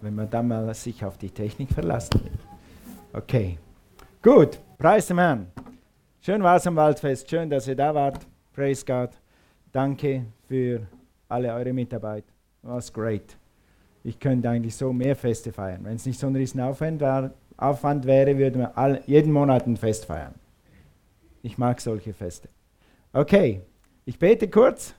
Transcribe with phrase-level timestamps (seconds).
[0.00, 2.38] wenn man dann mal sich auf die Technik verlassen will.
[3.12, 3.58] Okay,
[4.22, 5.46] gut, preis dem Herrn.
[6.20, 8.26] Schön war es am Waldfest, schön, dass ihr da wart.
[8.52, 9.10] Praise God.
[9.72, 10.80] Danke für
[11.28, 12.24] alle eure Mitarbeit.
[12.62, 13.36] Was great.
[14.02, 15.84] Ich könnte eigentlich so mehr Feste feiern.
[15.84, 19.66] Wenn es nicht so ein riesen Aufwand, war, Aufwand wäre, würden wir all, jeden Monat
[19.66, 20.34] ein Fest feiern.
[21.42, 22.48] Ich mag solche Feste.
[23.12, 23.62] Okay,
[24.04, 24.94] ich bete kurz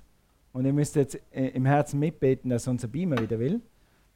[0.54, 3.62] und ihr müsst jetzt äh, im Herzen mitbeten, dass unser Beamer wieder will,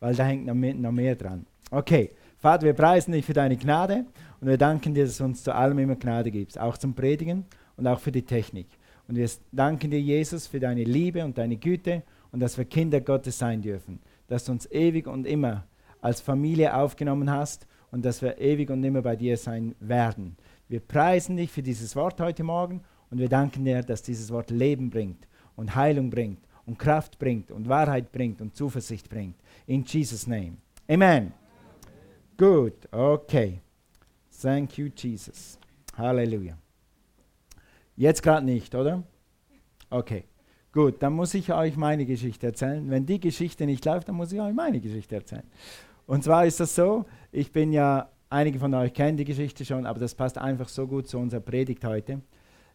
[0.03, 1.45] weil da hängt noch mehr, noch mehr dran.
[1.71, 4.03] Okay, Vater, wir preisen dich für deine Gnade
[4.41, 7.45] und wir danken dir, dass du uns zu allem immer Gnade gibst, auch zum Predigen
[7.77, 8.67] und auch für die Technik.
[9.07, 12.99] Und wir danken dir, Jesus, für deine Liebe und deine Güte und dass wir Kinder
[12.99, 15.63] Gottes sein dürfen, dass du uns ewig und immer
[16.01, 20.35] als Familie aufgenommen hast und dass wir ewig und immer bei dir sein werden.
[20.67, 24.51] Wir preisen dich für dieses Wort heute Morgen und wir danken dir, dass dieses Wort
[24.51, 29.35] Leben bringt und Heilung bringt und Kraft bringt und Wahrheit bringt und Zuversicht bringt.
[29.67, 30.57] In Jesus' name.
[30.87, 31.33] Amen.
[32.37, 33.59] Gut, okay.
[34.41, 35.59] Thank you, Jesus.
[35.97, 36.57] Halleluja.
[37.95, 39.03] Jetzt gerade nicht, oder?
[39.89, 40.25] Okay.
[40.71, 42.89] Gut, dann muss ich euch meine Geschichte erzählen.
[42.89, 45.43] Wenn die Geschichte nicht läuft, dann muss ich euch meine Geschichte erzählen.
[46.07, 49.85] Und zwar ist das so, ich bin ja, einige von euch kennen die Geschichte schon,
[49.85, 52.21] aber das passt einfach so gut zu unserer Predigt heute.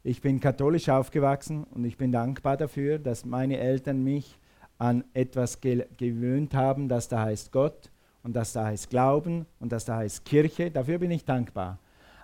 [0.04, 4.38] Ich bin katholisch aufgewachsen und ich bin dankbar dafür, dass meine Eltern mich
[4.78, 7.90] an etwas ge gewöhnt haben, das da heißt Gott
[8.22, 10.70] und das da heißt Glauben und das da heißt Kirche.
[10.70, 11.78] Dafür bin ich dankbar.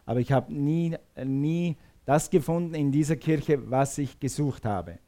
[0.06, 4.98] Aber ich habe nie, nie das gefunden in dieser Kirche, was ich gesucht habe.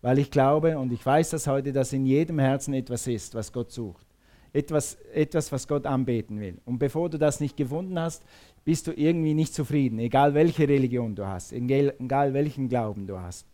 [0.00, 3.52] Weil ich glaube und ich weiß das heute, dass in jedem Herzen etwas ist, was
[3.52, 4.06] Gott sucht.
[4.52, 6.60] Etwas, etwas, was Gott anbeten will.
[6.64, 8.22] Und bevor du das nicht gefunden hast,
[8.64, 13.46] bist du irgendwie nicht zufrieden, egal welche Religion du hast, egal, welchen Glauben du hast.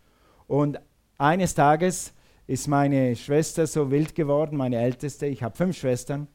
[0.47, 0.79] Und
[1.17, 2.13] eines Tages
[2.47, 6.27] ist meine Schwester so wild geworden, meine älteste, ich habe fünf Schwestern,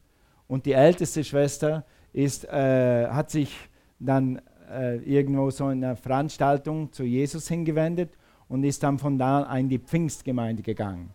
[0.47, 3.53] und die älteste Schwester ist, äh, hat sich
[3.99, 8.11] dann äh, irgendwo so in einer Veranstaltung zu Jesus hingewendet
[8.47, 11.11] und ist dann von da in die Pfingstgemeinde gegangen.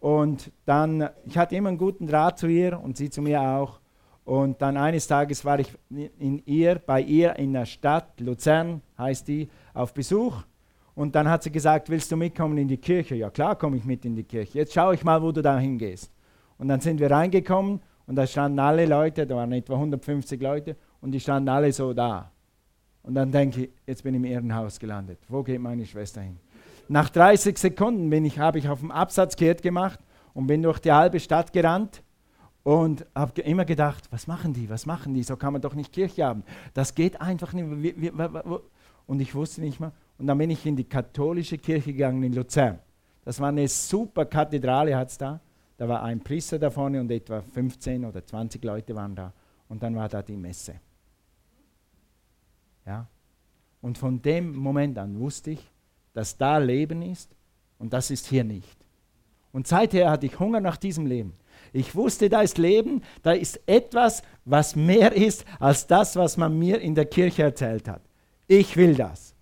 [0.00, 3.79] Und dann, ich hatte immer einen guten Draht zu ihr und sie zu mir auch.
[4.24, 9.26] Und dann eines Tages war ich in ihr, bei ihr in der Stadt, Luzern heißt
[9.28, 10.42] die, auf Besuch.
[10.94, 13.14] Und dann hat sie gesagt, willst du mitkommen in die Kirche?
[13.14, 14.58] Ja klar, komme ich mit in die Kirche.
[14.58, 16.12] Jetzt schaue ich mal, wo du da hingehst.
[16.58, 20.76] Und dann sind wir reingekommen und da standen alle Leute, da waren etwa 150 Leute
[21.00, 22.30] und die standen alle so da.
[23.02, 25.18] Und dann denke ich, jetzt bin ich im Irrenhaus gelandet.
[25.28, 26.36] Wo geht meine Schwester hin?
[26.88, 30.00] Nach 30 Sekunden bin ich, habe ich auf dem Absatz kehrt gemacht
[30.34, 32.02] und bin durch die halbe Stadt gerannt
[32.62, 35.92] und habe immer gedacht, was machen die, was machen die, so kann man doch nicht
[35.92, 36.44] Kirche haben.
[36.74, 38.04] Das geht einfach nicht.
[39.06, 39.92] Und ich wusste nicht mehr.
[40.18, 42.78] Und dann bin ich in die katholische Kirche gegangen in Luzern.
[43.24, 45.40] Das war eine super Kathedrale, hat es da.
[45.76, 49.32] Da war ein Priester da vorne und etwa 15 oder 20 Leute waren da.
[49.68, 50.74] Und dann war da die Messe.
[52.84, 53.06] Ja?
[53.80, 55.70] Und von dem Moment an wusste ich,
[56.12, 57.34] dass da Leben ist
[57.78, 58.76] und das ist hier nicht.
[59.52, 61.32] Und seither hatte ich Hunger nach diesem Leben.
[61.72, 66.58] Ich wusste, da ist Leben, da ist etwas, was mehr ist als das, was man
[66.58, 68.02] mir in der Kirche erzählt hat.
[68.46, 69.34] Ich will das.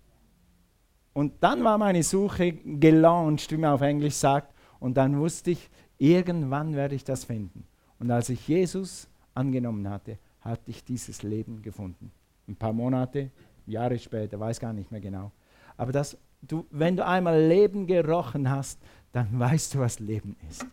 [1.13, 5.69] Und dann war meine Suche gelauncht, wie man auf Englisch sagt, und dann wusste ich,
[5.97, 7.65] irgendwann werde ich das finden.
[7.99, 12.11] Und als ich Jesus angenommen hatte, hatte ich dieses Leben gefunden
[12.49, 13.29] ein paar Monate,
[13.65, 15.31] Jahre später, weiß gar nicht mehr genau.
[15.77, 18.79] Aber das, du, wenn du einmal Leben gerochen hast,
[19.11, 20.65] dann weißt du, was Leben ist.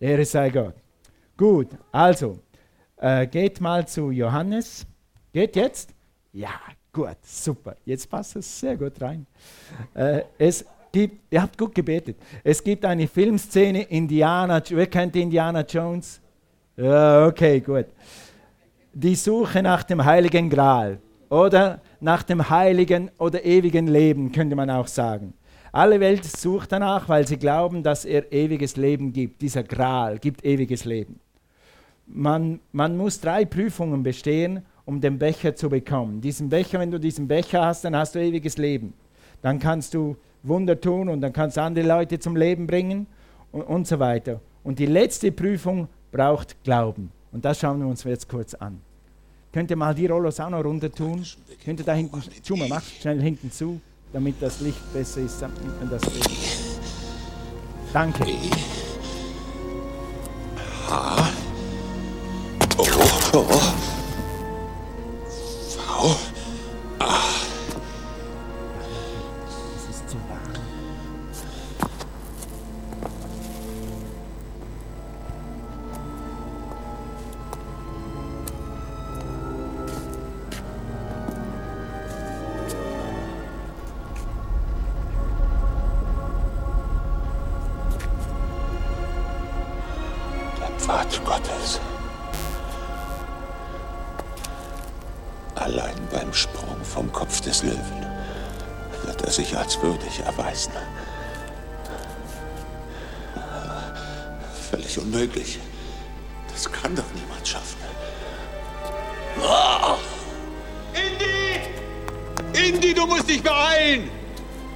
[0.00, 0.74] Ehre sei Gott.
[1.36, 2.38] Gut, also,
[2.96, 4.86] äh, geht mal zu Johannes.
[5.32, 5.90] Geht jetzt?
[6.32, 6.54] Ja,
[6.92, 7.76] gut, super.
[7.84, 9.26] Jetzt passt es sehr gut rein.
[9.94, 12.16] Äh, es gibt, ihr habt gut gebetet.
[12.42, 16.20] Es gibt eine Filmszene, Indiana, wer kennt Indiana Jones?
[16.76, 17.86] Ja, okay, gut
[18.98, 20.98] die Suche nach dem heiligen Gral
[21.28, 25.34] oder nach dem heiligen oder ewigen Leben, könnte man auch sagen.
[25.76, 29.42] Alle Welt sucht danach, weil sie glauben, dass er ewiges Leben gibt.
[29.42, 31.20] Dieser Gral gibt ewiges Leben.
[32.06, 36.22] Man, man muss drei Prüfungen bestehen, um den Becher zu bekommen.
[36.22, 38.94] Diesen Becher, wenn du diesen Becher hast, dann hast du ewiges Leben.
[39.42, 43.06] Dann kannst du Wunder tun und dann kannst du andere Leute zum Leben bringen
[43.52, 44.40] und, und so weiter.
[44.64, 47.12] Und die letzte Prüfung braucht Glauben.
[47.32, 48.80] Und das schauen wir uns jetzt kurz an.
[49.52, 51.22] Könnt ihr mal die Rollos auch noch runter tun?
[51.62, 53.78] Könnt ihr da hinten, zu, macht schnell hinten zu,
[54.12, 56.30] damit das Licht besser ist, damit man das sieht.
[57.92, 58.24] Danke.
[60.88, 61.28] H.
[62.78, 62.84] O.
[65.78, 66.35] V.
[97.36, 98.06] Kopf des Löwen
[99.04, 100.72] wird er sich als würdig erweisen.
[104.70, 105.58] Völlig unmöglich.
[106.50, 107.76] Das kann doch niemand schaffen.
[109.42, 109.96] Oh!
[110.94, 111.60] Indy!
[112.68, 114.10] Indy, du musst dich beeilen!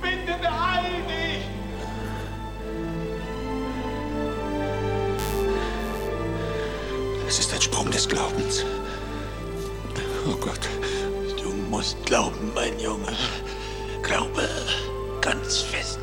[0.03, 1.45] Bitte beeil dich!
[7.27, 8.65] Es ist ein Sprung des Glaubens.
[10.27, 10.69] Oh Gott,
[11.81, 13.17] musst glauben, mein Junge.
[14.03, 14.47] Glaube
[15.23, 16.00] ganz fest.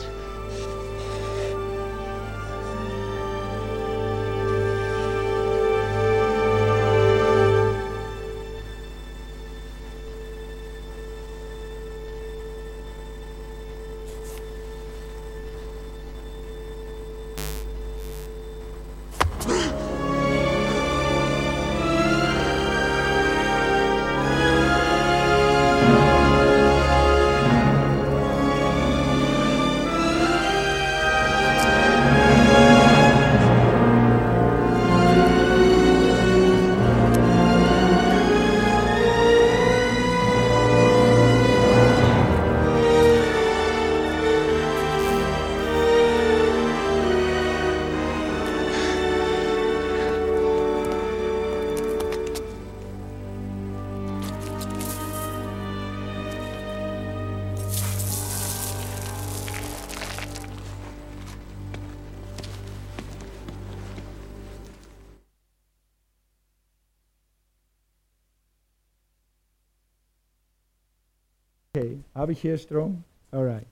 [72.14, 73.04] Habe ich hier Strom?
[73.32, 73.68] Alright.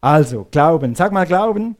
[0.00, 0.94] Also, Glauben.
[0.94, 1.76] Sag mal Glauben.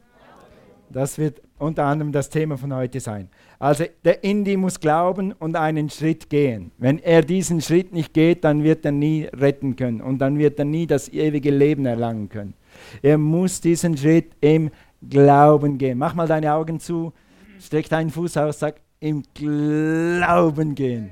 [0.89, 3.29] Das wird unter anderem das Thema von heute sein.
[3.59, 6.71] Also, der Indie muss glauben und einen Schritt gehen.
[6.77, 10.59] Wenn er diesen Schritt nicht geht, dann wird er nie retten können und dann wird
[10.59, 12.53] er nie das ewige Leben erlangen können.
[13.01, 14.69] Er muss diesen Schritt im
[15.09, 15.97] Glauben gehen.
[15.97, 17.13] Mach mal deine Augen zu,
[17.59, 21.11] streck deinen Fuß aus, sag im Glauben gehen.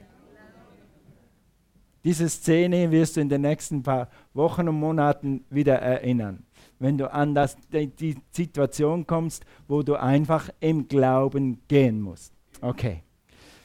[2.04, 6.44] Diese Szene wirst du in den nächsten paar Wochen und Monaten wieder erinnern.
[6.80, 12.34] Wenn du an das, die, Situation kommst, wo du einfach im Glauben gehen musst.
[12.62, 13.04] Okay.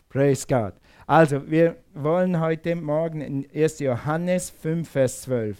[0.08, 0.74] Praise God.
[1.06, 3.80] Also, wir wollen heute Morgen in 1.
[3.80, 5.56] Johannes 5, Vers 12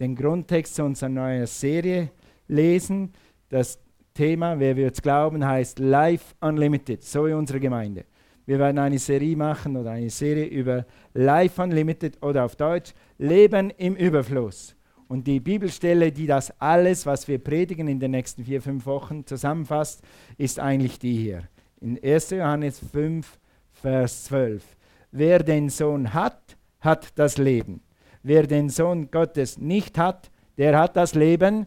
[0.00, 2.10] den Grundtext zu unserer neuen Serie
[2.48, 3.12] lesen.
[3.48, 3.78] Das
[4.14, 8.04] Thema, wer wird glauben, heißt Life Unlimited, so wie unsere Gemeinde.
[8.46, 13.70] Wir werden eine Serie machen oder eine Serie über Life Unlimited oder auf Deutsch Leben
[13.70, 14.76] im Überfluss.
[15.08, 19.26] Und die Bibelstelle, die das alles, was wir predigen in den nächsten vier, fünf Wochen
[19.26, 20.02] zusammenfasst,
[20.38, 21.48] ist eigentlich die hier.
[21.80, 22.30] In 1.
[22.30, 23.38] Johannes 5,
[23.72, 24.64] Vers 12.
[25.12, 27.82] Wer den Sohn hat, hat das Leben.
[28.22, 31.66] Wer den Sohn Gottes nicht hat, der hat das Leben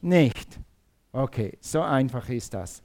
[0.00, 0.60] nicht.
[1.12, 2.82] Okay, so einfach ist das.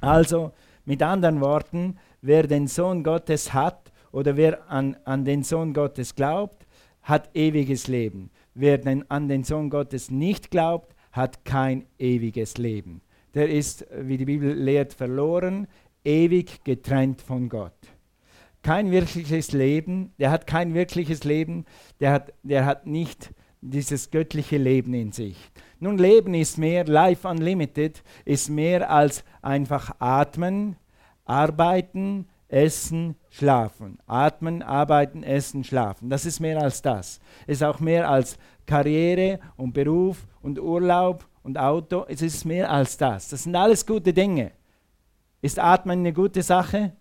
[0.00, 0.52] Also,
[0.84, 6.14] mit anderen Worten, wer den Sohn Gottes hat oder wer an, an den Sohn Gottes
[6.14, 6.66] glaubt,
[7.02, 8.30] hat ewiges Leben.
[8.54, 13.02] Wer den, an den Sohn Gottes nicht glaubt, hat kein ewiges Leben.
[13.34, 15.66] Der ist, wie die Bibel lehrt, verloren,
[16.04, 17.72] ewig getrennt von Gott.
[18.62, 21.64] Kein wirkliches Leben, der hat kein wirkliches Leben,
[22.00, 23.30] der hat, der hat nicht
[23.60, 25.36] dieses göttliche Leben in sich.
[25.80, 30.76] Nun, Leben ist mehr, Life Unlimited ist mehr als einfach atmen,
[31.24, 33.98] arbeiten, essen, schlafen.
[34.06, 36.10] Atmen, arbeiten, essen, schlafen.
[36.10, 37.18] Das ist mehr als das.
[37.46, 42.04] Es ist auch mehr als Karriere und Beruf und Urlaub und Auto.
[42.08, 43.28] Es ist mehr als das.
[43.28, 44.52] Das sind alles gute Dinge.
[45.40, 46.92] Ist Atmen eine gute Sache?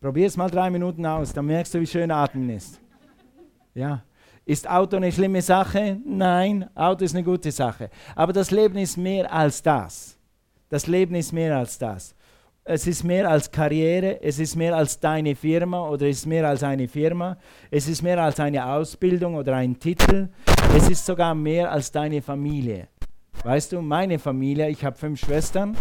[0.00, 2.80] Probier es mal drei Minuten aus, dann merkst du, wie schön Atmen ist.
[3.74, 4.04] Ja.
[4.44, 5.98] Ist Auto eine schlimme Sache?
[6.06, 7.90] Nein, Auto ist eine gute Sache.
[8.14, 10.16] Aber das Leben ist mehr als das.
[10.70, 12.14] Das Leben ist mehr als das
[12.70, 16.46] es ist mehr als Karriere, es ist mehr als deine Firma oder es ist mehr
[16.46, 17.38] als eine Firma,
[17.70, 20.28] es ist mehr als eine Ausbildung oder ein Titel,
[20.76, 22.88] es ist sogar mehr als deine Familie.
[23.42, 25.78] Weißt du, meine Familie, ich habe fünf Schwestern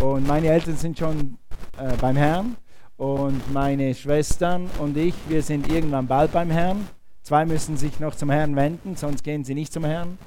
[0.00, 1.38] und meine Eltern sind schon
[1.76, 2.56] äh, beim Herrn
[2.96, 6.86] und meine Schwestern und ich, wir sind irgendwann bald beim Herrn.
[7.24, 10.18] Zwei müssen sich noch zum Herrn wenden, sonst gehen sie nicht zum Herrn.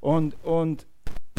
[0.00, 0.86] Und, und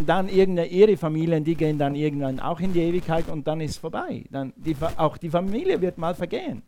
[0.06, 3.78] dann irgendeine ihre Familien, die gehen dann irgendwann auch in die Ewigkeit und dann ist
[3.78, 4.24] vorbei.
[4.30, 6.62] Dann die, auch die Familie wird mal vergehen.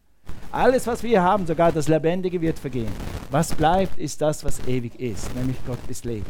[0.51, 2.91] Alles, was wir haben, sogar das Lebendige wird vergehen.
[3.29, 6.25] Was bleibt, ist das, was ewig ist, nämlich Gottes Leben.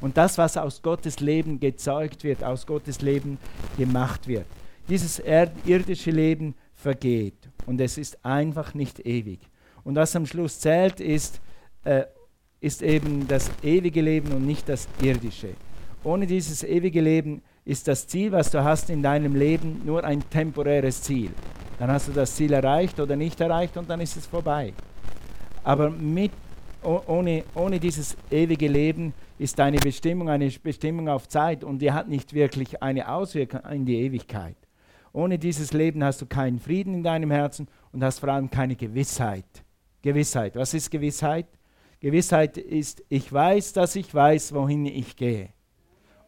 [0.00, 3.38] Und das, was aus Gottes Leben gezeugt wird, aus Gottes Leben
[3.76, 4.46] gemacht wird.
[4.88, 5.22] Dieses
[5.66, 9.40] irdische Leben vergeht und es ist einfach nicht ewig.
[9.84, 11.40] Und was am Schluss zählt, ist,
[11.84, 12.04] äh,
[12.60, 15.50] ist eben das ewige Leben und nicht das irdische.
[16.02, 20.22] Ohne dieses ewige Leben ist das Ziel, was du hast in deinem Leben, nur ein
[20.30, 21.30] temporäres Ziel.
[21.78, 24.72] Dann hast du das Ziel erreicht oder nicht erreicht und dann ist es vorbei.
[25.62, 26.32] Aber mit,
[26.82, 32.08] ohne, ohne dieses ewige Leben ist deine Bestimmung eine Bestimmung auf Zeit und die hat
[32.08, 34.56] nicht wirklich eine Auswirkung in die Ewigkeit.
[35.12, 38.76] Ohne dieses Leben hast du keinen Frieden in deinem Herzen und hast vor allem keine
[38.76, 39.44] Gewissheit.
[40.00, 40.56] Gewissheit.
[40.56, 41.46] Was ist Gewissheit?
[42.00, 45.50] Gewissheit ist, ich weiß, dass ich weiß, wohin ich gehe.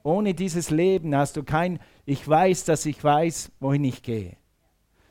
[0.03, 4.37] Ohne dieses Leben hast du kein, ich weiß, dass ich weiß, wohin ich gehe.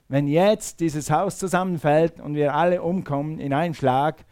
[0.08, 4.26] Wenn jetzt dieses Haus zusammenfällt und wir alle umkommen in einen Schlag,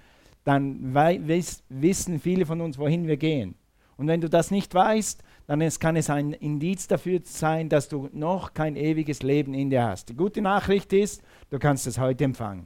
[0.44, 3.56] dann wiss, wissen viele von uns, wohin wir gehen.
[3.96, 7.90] Und wenn du das nicht weißt, dann ist, kann es ein Indiz dafür sein, dass
[7.90, 10.10] du noch kein ewiges Leben in dir hast.
[10.10, 12.66] Die gute Nachricht ist, du kannst es heute empfangen.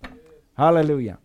[0.58, 1.18] Halleluja.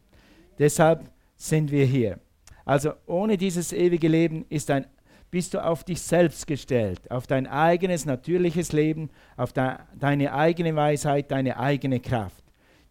[0.59, 2.19] Deshalb sind wir hier.
[2.65, 4.87] Also ohne dieses ewige Leben ist ein
[5.31, 10.75] bist du auf dich selbst gestellt, auf dein eigenes natürliches Leben, auf de deine eigene
[10.75, 12.45] Weisheit, deine eigene Kraft.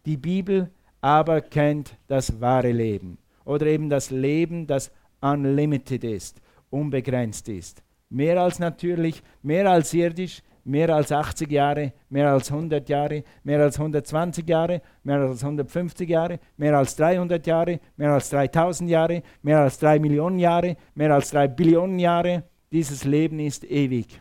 [0.06, 4.90] Die Bibel aber kennt das wahre Leben oder eben das Leben, das
[5.20, 6.40] unlimited ist,
[6.70, 7.82] unbegrenzt ist.
[8.10, 13.60] Mehr als natürlich, mehr als irdisch, mehr als 80 Jahre, mehr als 100 Jahre, mehr
[13.60, 19.22] als 120 Jahre, mehr als 150 Jahre, mehr als 300 Jahre, mehr als 3000 Jahre,
[19.42, 22.44] mehr als 3 Millionen Jahre, mehr als 3 Billionen Jahre.
[22.70, 24.20] Dieses Leben ist ewig.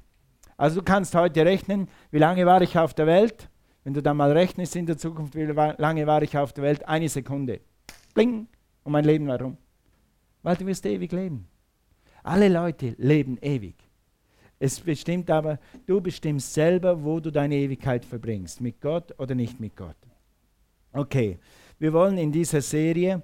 [0.56, 3.50] Also du kannst heute rechnen, wie lange war ich auf der Welt?
[3.84, 6.88] Wenn du dann mal rechnest in der Zukunft, wie lange war ich auf der Welt?
[6.88, 7.60] Eine Sekunde.
[8.14, 8.48] Bling.
[8.84, 9.58] Und mein Leben warum?
[10.44, 11.48] Weil du wirst ewig leben.
[12.24, 13.87] Alle Leute leben ewig.
[14.60, 19.60] Es bestimmt aber, du bestimmst selber, wo du deine Ewigkeit verbringst, mit Gott oder nicht
[19.60, 19.96] mit Gott.
[20.94, 21.38] Okay,
[21.78, 23.22] wir wollen in dieser Serie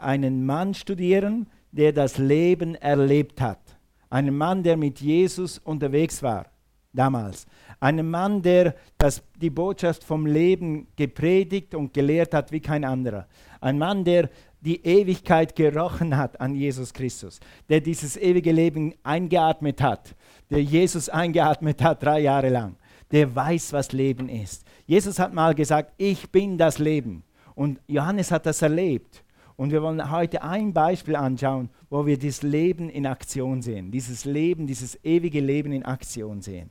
[0.00, 3.60] einen Mann studieren, der das Leben erlebt hat.
[4.08, 6.46] Einen Mann, der mit Jesus unterwegs war,
[6.92, 7.46] damals.
[7.78, 13.28] Einen Mann, der das, die Botschaft vom Leben gepredigt und gelehrt hat wie kein anderer.
[13.60, 14.30] Ein Mann, der
[14.60, 20.14] die Ewigkeit gerochen hat an Jesus Christus, der dieses ewige Leben eingeatmet hat,
[20.50, 22.76] der Jesus eingeatmet hat drei Jahre lang,
[23.10, 24.64] der weiß, was Leben ist.
[24.86, 27.22] Jesus hat mal gesagt, ich bin das Leben.
[27.54, 29.22] Und Johannes hat das erlebt.
[29.56, 33.90] Und wir wollen heute ein Beispiel anschauen, wo wir dieses Leben in Aktion sehen.
[33.90, 36.70] Dieses Leben, dieses ewige Leben in Aktion sehen.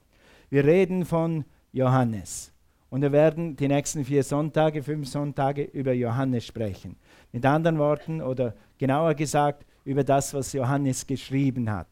[0.49, 2.51] Wir reden von Johannes.
[2.89, 6.95] Und wir werden die nächsten vier Sonntage, fünf Sonntage über Johannes sprechen.
[7.31, 11.87] Mit anderen Worten oder genauer gesagt über das, was Johannes geschrieben hat.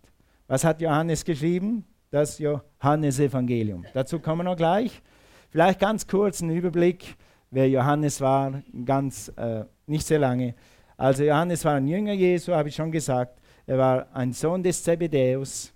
[0.48, 1.86] Was hat Johannes geschrieben?
[2.10, 3.86] Das Johannesevangelium.
[3.94, 5.02] Dazu kommen wir noch gleich.
[5.50, 7.16] Vielleicht ganz kurz ein Überblick,
[7.52, 10.56] wer Johannes war, ganz äh, nicht sehr lange.
[10.96, 13.40] Also Johannes war ein Jünger Jesu, habe ich schon gesagt.
[13.66, 15.74] Er war ein Sohn des Zebedäus.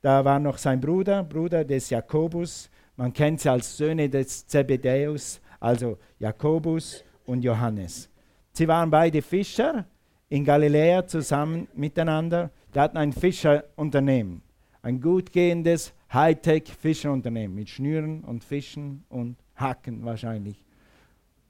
[0.00, 2.70] Da war noch sein Bruder, Bruder des Jakobus.
[2.96, 8.08] Man kennt sie als Söhne des Zebedäus, also Jakobus und Johannes.
[8.52, 9.86] Sie waren beide Fischer
[10.28, 12.50] in Galiläa zusammen miteinander.
[12.74, 14.42] Die hatten ein Fischerunternehmen,
[14.82, 20.64] ein gut gehendes Hightech-Fischerunternehmen mit Schnüren und Fischen und Hacken wahrscheinlich.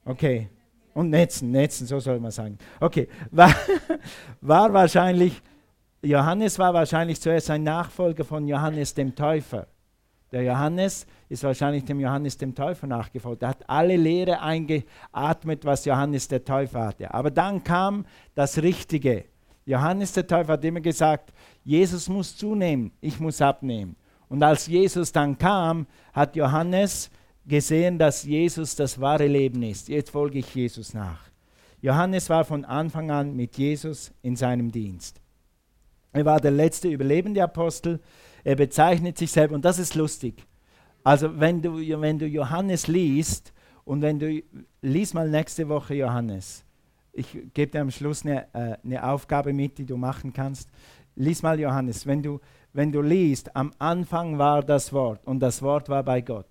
[0.04, 0.49] Okay,
[0.94, 2.59] und Netzen, Netzen, so soll man sagen.
[2.80, 3.54] Okay, war,
[4.40, 5.40] war wahrscheinlich,
[6.02, 9.66] Johannes war wahrscheinlich zuerst ein Nachfolger von Johannes dem Täufer.
[10.30, 13.42] Der Johannes ist wahrscheinlich dem Johannes dem Täufer nachgefolgt.
[13.42, 17.12] Er hat alle Lehre eingeatmet, was Johannes der Täufer hatte.
[17.12, 19.24] Aber dann kam das Richtige.
[19.64, 21.32] Johannes der Täufer hat immer gesagt,
[21.64, 23.96] Jesus muss zunehmen, ich muss abnehmen.
[24.28, 27.10] Und als Jesus dann kam, hat Johannes
[27.46, 29.88] gesehen, dass Jesus das wahre Leben ist.
[29.88, 31.30] Jetzt folge ich Jesus nach.
[31.80, 35.20] Johannes war von Anfang an mit Jesus in seinem Dienst.
[36.12, 38.00] Er war der letzte überlebende Apostel.
[38.44, 40.44] Er bezeichnet sich selber, und das ist lustig.
[41.04, 43.52] Also, wenn du, wenn du Johannes liest,
[43.85, 44.42] und wenn du,
[44.80, 46.64] lies mal nächste Woche Johannes.
[47.12, 50.68] Ich gebe dir am Schluss eine, äh, eine Aufgabe mit, die du machen kannst.
[51.14, 52.06] Lies mal Johannes.
[52.06, 52.40] Wenn du,
[52.73, 56.47] wenn du liest, am Anfang war das Wort und das Wort war bei Gott.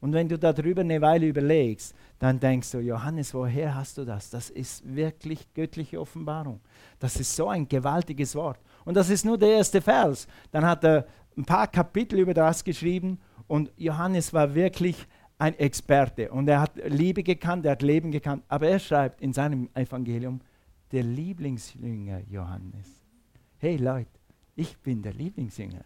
[0.00, 4.28] Und wenn du darüber eine Weile überlegst, dann denkst du, Johannes, woher hast du das?
[4.28, 6.60] Das ist wirklich göttliche Offenbarung.
[6.98, 8.60] Das ist so ein gewaltiges Wort.
[8.84, 10.28] Und das ist nur der erste Vers.
[10.52, 11.06] Dann hat er
[11.36, 15.06] ein paar Kapitel über das geschrieben und Johannes war wirklich
[15.38, 19.32] ein Experte und er hat Liebe gekannt, er hat Leben gekannt, aber er schreibt in
[19.32, 20.40] seinem Evangelium,
[20.92, 23.02] der Lieblingsjünger Johannes.
[23.58, 24.10] Hey Leute,
[24.54, 25.84] ich bin der Lieblingsjünger.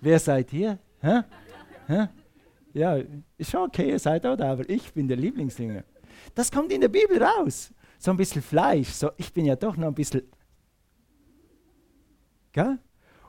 [0.00, 0.78] Wer seid ihr?
[1.00, 1.22] Hä?
[1.86, 2.08] Hä?
[2.74, 2.96] Ja,
[3.38, 5.84] ist schon okay, ihr seid auch da, aber ich bin der Lieblingsjünger.
[6.34, 7.72] Das kommt in der Bibel raus.
[7.98, 8.88] So ein bisschen Fleisch.
[8.88, 10.22] So, ich bin ja doch noch ein bisschen.
[12.52, 12.78] Gell?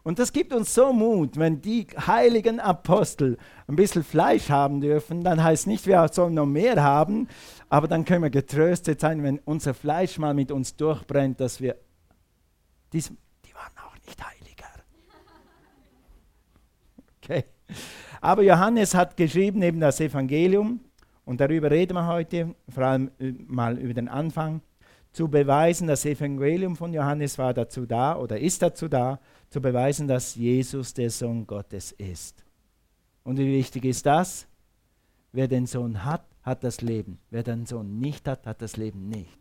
[0.06, 5.24] Und das gibt uns so Mut, wenn die heiligen Apostel ein bisschen Fleisch haben dürfen,
[5.24, 7.28] dann heißt nicht, wir sollen noch mehr haben,
[7.70, 11.78] aber dann können wir getröstet sein, wenn unser Fleisch mal mit uns durchbrennt, dass wir,
[12.94, 13.12] dies,
[13.46, 14.68] die waren auch nicht heiliger.
[17.24, 17.46] Okay.
[18.22, 20.82] Aber Johannes hat geschrieben eben das Evangelium
[21.26, 24.62] und darüber reden wir heute, vor allem äh, mal über den Anfang,
[25.14, 30.08] zu beweisen, das Evangelium von Johannes war dazu da oder ist dazu da, zu beweisen,
[30.08, 32.44] dass Jesus der Sohn Gottes ist.
[33.24, 34.48] Und wie wichtig ist das?
[35.32, 37.20] Wer den Sohn hat, hat das Leben.
[37.30, 39.38] Wer den Sohn nicht hat, hat das Leben nicht.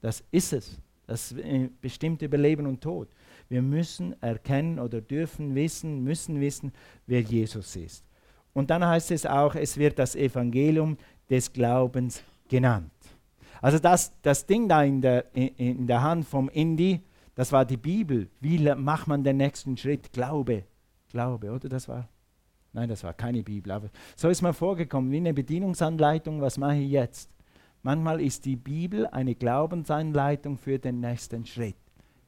[0.00, 0.80] Das ist es.
[1.06, 1.34] Das
[1.80, 3.08] bestimmt über Leben und Tod.
[3.48, 6.72] Wir müssen erkennen oder dürfen wissen, müssen wissen,
[7.06, 8.04] wer Jesus ist.
[8.52, 10.98] Und dann heißt es auch, es wird das Evangelium
[11.30, 12.90] des Glaubens genannt.
[13.60, 17.00] Also das, das Ding da in der, in, der Hand vom Indy,
[17.38, 18.28] das war die Bibel.
[18.40, 20.12] Wie macht man den nächsten Schritt?
[20.12, 20.64] Glaube.
[21.08, 21.68] Glaube, oder?
[21.68, 22.08] Das war.
[22.72, 23.70] Nein, das war keine Bibel.
[23.70, 26.40] Aber so ist mir vorgekommen, wie eine Bedienungsanleitung.
[26.40, 27.30] Was mache ich jetzt?
[27.84, 31.76] Manchmal ist die Bibel eine Glaubensanleitung für den nächsten Schritt.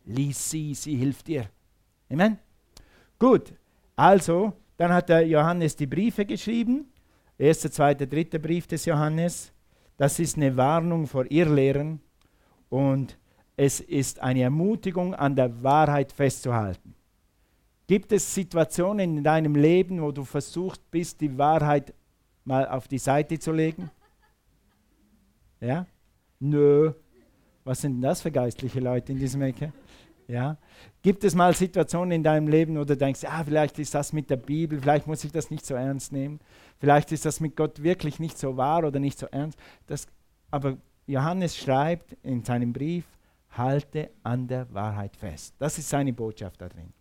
[0.04, 1.50] Lies sie, sie hilft dir.
[2.08, 2.38] Amen?
[3.18, 3.52] Gut,
[3.96, 6.84] also, dann hat der Johannes die Briefe geschrieben.
[7.36, 9.52] Erster, zweiter, dritter Brief des Johannes.
[9.96, 12.00] Das ist eine Warnung vor Irrlehren
[12.68, 13.18] und
[13.62, 16.94] es ist eine Ermutigung, an der Wahrheit festzuhalten.
[17.86, 21.92] Gibt es Situationen in deinem Leben, wo du versucht bist, die Wahrheit
[22.46, 23.90] mal auf die Seite zu legen?
[25.60, 25.84] Ja?
[26.38, 26.94] Nö.
[27.62, 29.74] Was sind denn das für geistliche Leute in diesem Ecke?
[30.26, 30.56] Ja?
[31.02, 34.30] Gibt es mal Situationen in deinem Leben, wo du denkst, ah, vielleicht ist das mit
[34.30, 36.40] der Bibel, vielleicht muss ich das nicht so ernst nehmen,
[36.78, 39.58] vielleicht ist das mit Gott wirklich nicht so wahr oder nicht so ernst.
[39.86, 40.06] Das,
[40.50, 43.04] aber Johannes schreibt in seinem Brief,
[43.50, 45.54] halte an der Wahrheit fest.
[45.58, 46.92] Das ist seine Botschaft da drin.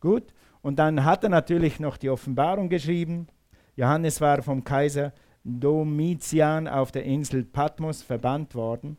[0.00, 0.32] Gut,
[0.62, 3.28] und dann hat er natürlich noch die Offenbarung geschrieben.
[3.76, 5.12] Johannes war vom Kaiser
[5.44, 8.96] Domitian auf der Insel Patmos verbannt worden.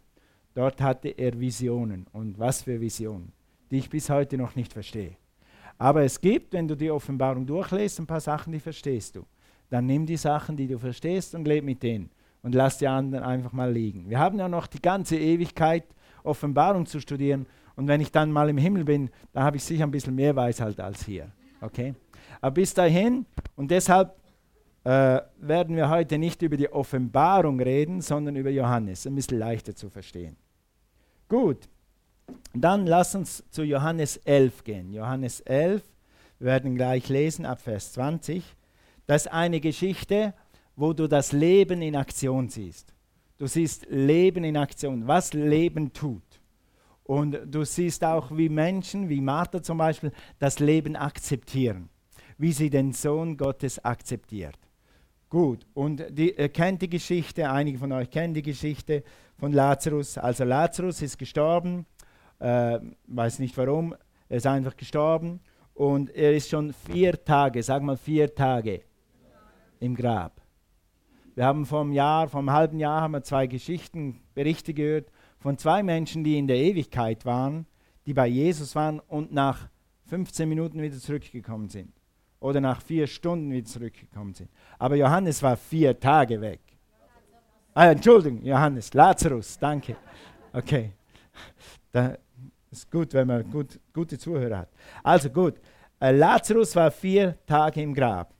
[0.53, 2.07] Dort hatte er Visionen.
[2.13, 3.33] Und was für Visionen?
[3.71, 5.15] die ich bis heute noch nicht verstehe.
[5.77, 9.25] Aber es gibt, wenn du die Offenbarung durchlässt, ein paar Sachen, die verstehst du.
[9.69, 12.10] Dann nimm die Sachen, die du verstehst und leb mit denen
[12.41, 14.10] und lass die anderen einfach mal liegen.
[14.10, 15.83] Wir haben ja noch die ganze Ewigkeit,
[16.27, 17.45] Offenbarung zu studieren.
[17.75, 20.35] Und wenn ich dann mal im Himmel bin, dann habe ich sicher ein bisschen mehr
[20.35, 21.31] Weisheit als hier.
[21.61, 21.93] Okay?
[22.41, 24.15] Aber bis dahin, und deshalb
[24.83, 29.05] äh, werden wir heute nicht über die Offenbarung reden, sondern über Johannes.
[29.05, 30.37] Ein bisschen leichter zu verstehen.
[31.27, 31.67] Gut,
[32.53, 34.93] dann lass uns zu Johannes 11 gehen.
[34.93, 35.83] Johannes 11,
[36.39, 38.43] wir werden gleich lesen ab Vers 20.
[39.05, 40.33] Das ist eine Geschichte,
[40.75, 42.93] wo du das Leben in Aktion siehst.
[43.38, 46.23] Du siehst Leben in Aktion, was Leben tut.
[47.04, 51.89] Und du siehst auch, wie Menschen, wie Martha zum Beispiel, das Leben akzeptieren,
[52.38, 54.58] wie sie den Sohn Gottes akzeptiert.
[55.30, 59.04] Gut, und die, ihr kennt die Geschichte, einige von euch kennen die Geschichte
[59.38, 60.17] von Lazarus.
[60.17, 61.86] Also Lazarus ist gestorben
[62.39, 63.95] äh, weiß nicht warum,
[64.30, 65.39] er ist einfach gestorben
[65.73, 68.82] und er ist schon vier Tage, sag mal vier Tage
[69.80, 70.41] im Grab.
[71.38, 75.84] Wir haben vom Jahr, vom halben Jahr haben wir zwei Geschichten, Berichte gehört von zwei
[75.84, 77.67] Menschen, die in der Ewigkeit waren,
[78.08, 79.69] die bei Jesus waren und nach
[80.08, 81.93] 15 Minuten wieder zurückgekommen sind.
[82.39, 84.50] Oder nach vier Stunden wieder zurückgekommen sind.
[84.80, 86.60] Aber Johannes war vier Tage weg.
[87.76, 89.95] Ah, Entschuldigung, Johannes, Lazarus, danke.
[90.52, 90.93] Okay.
[91.91, 92.17] Da,
[92.71, 94.69] ist gut, wenn man gut, gute Zuhörer hat.
[95.04, 95.62] Also gut,
[96.00, 98.34] äh, Lazarus war vier Tage im Grab.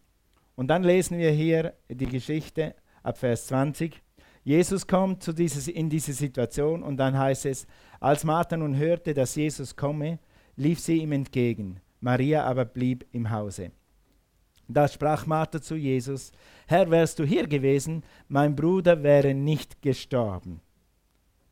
[0.56, 4.02] Und dann lesen wir hier die Geschichte ab Vers 20.
[4.44, 7.68] Jesus kommt zu dieses, in diese Situation und dann heißt es,
[8.00, 10.20] als Martha nun hörte, dass Jesus komme,
[10.56, 11.82] lief sie ihm entgegen.
[12.00, 13.72] Maria aber blieb im Hause.
[14.68, 16.32] Da sprach Martha zu Jesus,
[16.68, 20.62] Herr, wärst du hier gewesen, mein Bruder wäre nicht gestorben.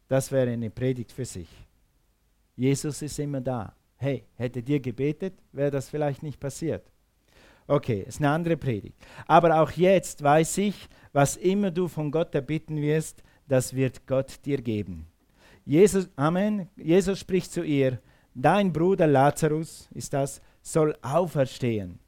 [0.07, 1.47] Das wäre eine Predigt für sich.
[2.55, 3.75] Jesus ist immer da.
[3.97, 6.91] Hey, hättet ihr gebetet, wäre das vielleicht nicht passiert.
[7.67, 8.95] Okay, ist eine andere Predigt.
[9.27, 14.45] Aber auch jetzt weiß ich, was immer du von Gott erbitten wirst, das wird Gott
[14.45, 15.07] dir geben.
[15.65, 16.69] Jesus, Amen.
[16.75, 17.99] Jesus spricht zu ihr,
[18.35, 21.99] dein Bruder Lazarus ist das, soll auferstehen.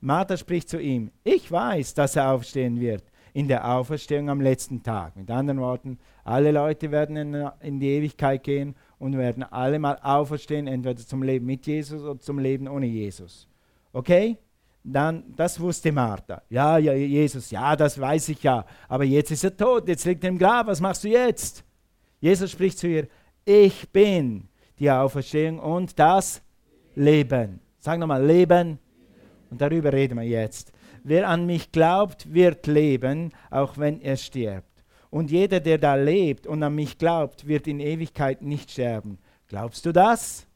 [0.00, 4.82] Martha spricht zu ihm, ich weiß, dass er aufstehen wird in der Auferstehung am letzten
[4.82, 5.16] Tag.
[5.16, 9.98] Mit anderen Worten, alle Leute werden in, in die Ewigkeit gehen und werden alle mal
[10.02, 13.48] auferstehen, entweder zum Leben mit Jesus oder zum Leben ohne Jesus.
[13.92, 14.38] Okay?
[14.84, 16.42] Dann, das wusste Martha.
[16.50, 18.64] Ja, ja, Jesus, ja, das weiß ich ja.
[18.86, 21.64] Aber jetzt ist er tot, jetzt liegt er im Grab, was machst du jetzt?
[22.20, 23.08] Jesus spricht zu ihr,
[23.44, 26.42] ich bin die Auferstehung und das
[26.94, 27.60] Leben.
[27.78, 28.78] Sag nochmal, Leben.
[29.50, 30.72] Und darüber reden wir jetzt.
[31.02, 34.84] Wer an mich glaubt, wird leben, auch wenn er stirbt.
[35.10, 39.18] Und jeder, der da lebt und an mich glaubt, wird in Ewigkeit nicht sterben.
[39.48, 40.46] Glaubst du das?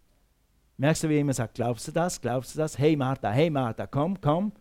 [0.79, 2.21] Merkst du, wie er immer sagt, glaubst du das?
[2.21, 2.79] Glaubst du das?
[2.79, 4.53] Hey Martha, hey Martha, komm, komm.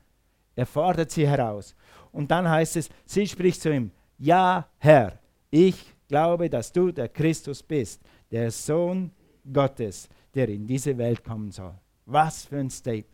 [0.56, 1.76] Er fordert sie heraus.
[2.12, 5.20] Und dann heißt es, sie spricht zu ihm, ja Herr,
[5.52, 8.02] ich glaube, dass du der Christus bist,
[8.32, 9.12] der Sohn
[9.54, 11.76] Gottes, der in diese Welt kommen soll.
[12.06, 13.06] Was für ein Statement.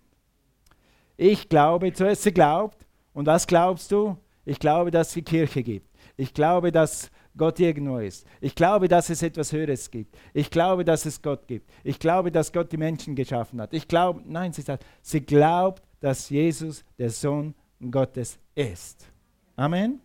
[1.18, 2.88] Ich glaube, zuerst sie glaubt.
[3.14, 4.18] Und was glaubst du?
[4.46, 5.90] Ich glaube, dass es die Kirche gibt.
[6.16, 8.26] Ich glaube, dass Gott irgendwo ist.
[8.42, 10.16] Ich glaube, dass es etwas Höheres gibt.
[10.34, 11.70] Ich glaube, dass es Gott gibt.
[11.84, 13.74] Ich glaube, dass Gott die Menschen geschaffen hat.
[13.74, 17.56] Ich glaube, nein, sie sagt, sie glaubt, dass Jesus der Sohn
[17.90, 19.08] Gottes ist.
[19.56, 20.00] Amen.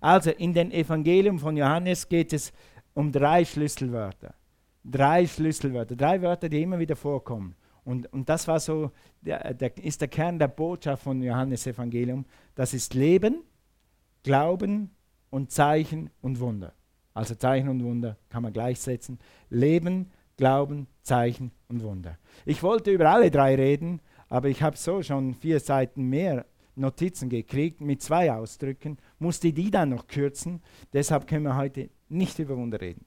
[0.00, 2.52] Also in den Evangelium von Johannes geht es
[2.94, 4.34] um drei Schlüsselwörter.
[4.84, 7.56] Drei Schlüsselwörter, drei Wörter, die immer wieder vorkommen.
[7.84, 12.24] Und, und das war so, der, der, ist der Kern der Botschaft von Johannes Evangelium.
[12.54, 13.42] Das ist Leben,
[14.22, 14.90] Glauben
[15.30, 16.74] und Zeichen und Wunder.
[17.14, 19.18] Also Zeichen und Wunder kann man gleichsetzen.
[19.48, 22.18] Leben, Glauben, Zeichen und Wunder.
[22.44, 27.30] Ich wollte über alle drei reden, aber ich habe so schon vier Seiten mehr Notizen
[27.30, 30.60] gekriegt mit zwei Ausdrücken, musste die dann noch kürzen.
[30.92, 33.06] Deshalb können wir heute nicht über Wunder reden.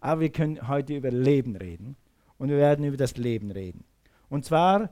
[0.00, 1.96] Aber wir können heute über Leben reden
[2.38, 3.84] und wir werden über das Leben reden.
[4.28, 4.90] Und zwar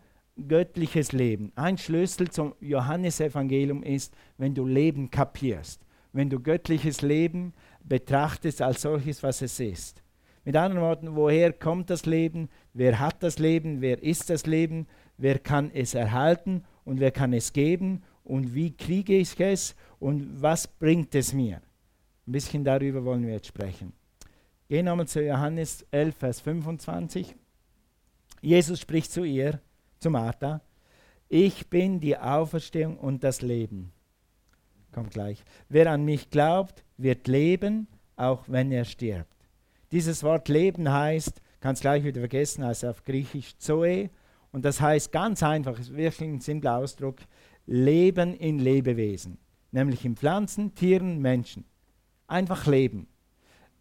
[0.48, 1.52] göttliches Leben.
[1.54, 8.82] Ein Schlüssel zum Johannesevangelium ist, wenn du Leben kapierst, wenn du göttliches Leben betrachtest als
[8.82, 10.02] solches, was es ist.
[10.44, 12.48] Mit anderen Worten, woher kommt das Leben?
[12.74, 13.80] Wer hat das Leben?
[13.80, 14.86] Wer ist das Leben?
[15.16, 18.02] Wer kann es erhalten und wer kann es geben?
[18.24, 19.76] Und wie kriege ich es?
[19.98, 21.62] Und was bringt es mir?
[22.26, 23.92] Ein bisschen darüber wollen wir jetzt sprechen.
[24.68, 27.36] Gehen wir mal zu Johannes 11, Vers 25.
[28.40, 29.60] Jesus spricht zu ihr,
[29.98, 30.60] zu Martha,
[31.28, 33.92] ich bin die Auferstehung und das Leben.
[34.92, 35.42] Kommt gleich.
[35.68, 39.32] Wer an mich glaubt, wird leben, auch wenn er stirbt.
[39.90, 44.10] Dieses Wort Leben heißt, kannst gleich wieder vergessen, heißt auf Griechisch Zoe.
[44.52, 47.20] Und das heißt ganz einfach, ist wirklich ein simpler Ausdruck,
[47.66, 49.38] Leben in Lebewesen.
[49.70, 51.64] Nämlich in Pflanzen, Tieren, Menschen.
[52.26, 53.06] Einfach Leben.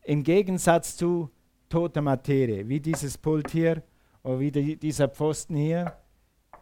[0.03, 1.29] Im Gegensatz zu
[1.69, 3.83] toter Materie, wie dieses Pult hier
[4.23, 5.97] oder wie die, dieser Pfosten hier,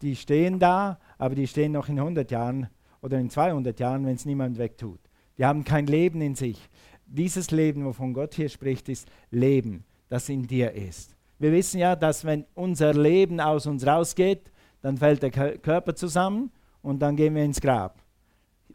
[0.01, 2.69] die stehen da, aber die stehen noch in 100 Jahren
[3.01, 4.99] oder in 200 Jahren, wenn es niemand wegtut.
[5.37, 6.59] Die haben kein Leben in sich.
[7.05, 11.15] Dieses Leben, wovon Gott hier spricht, ist Leben, das in dir ist.
[11.39, 16.51] Wir wissen ja, dass wenn unser Leben aus uns rausgeht, dann fällt der Körper zusammen
[16.81, 17.99] und dann gehen wir ins Grab.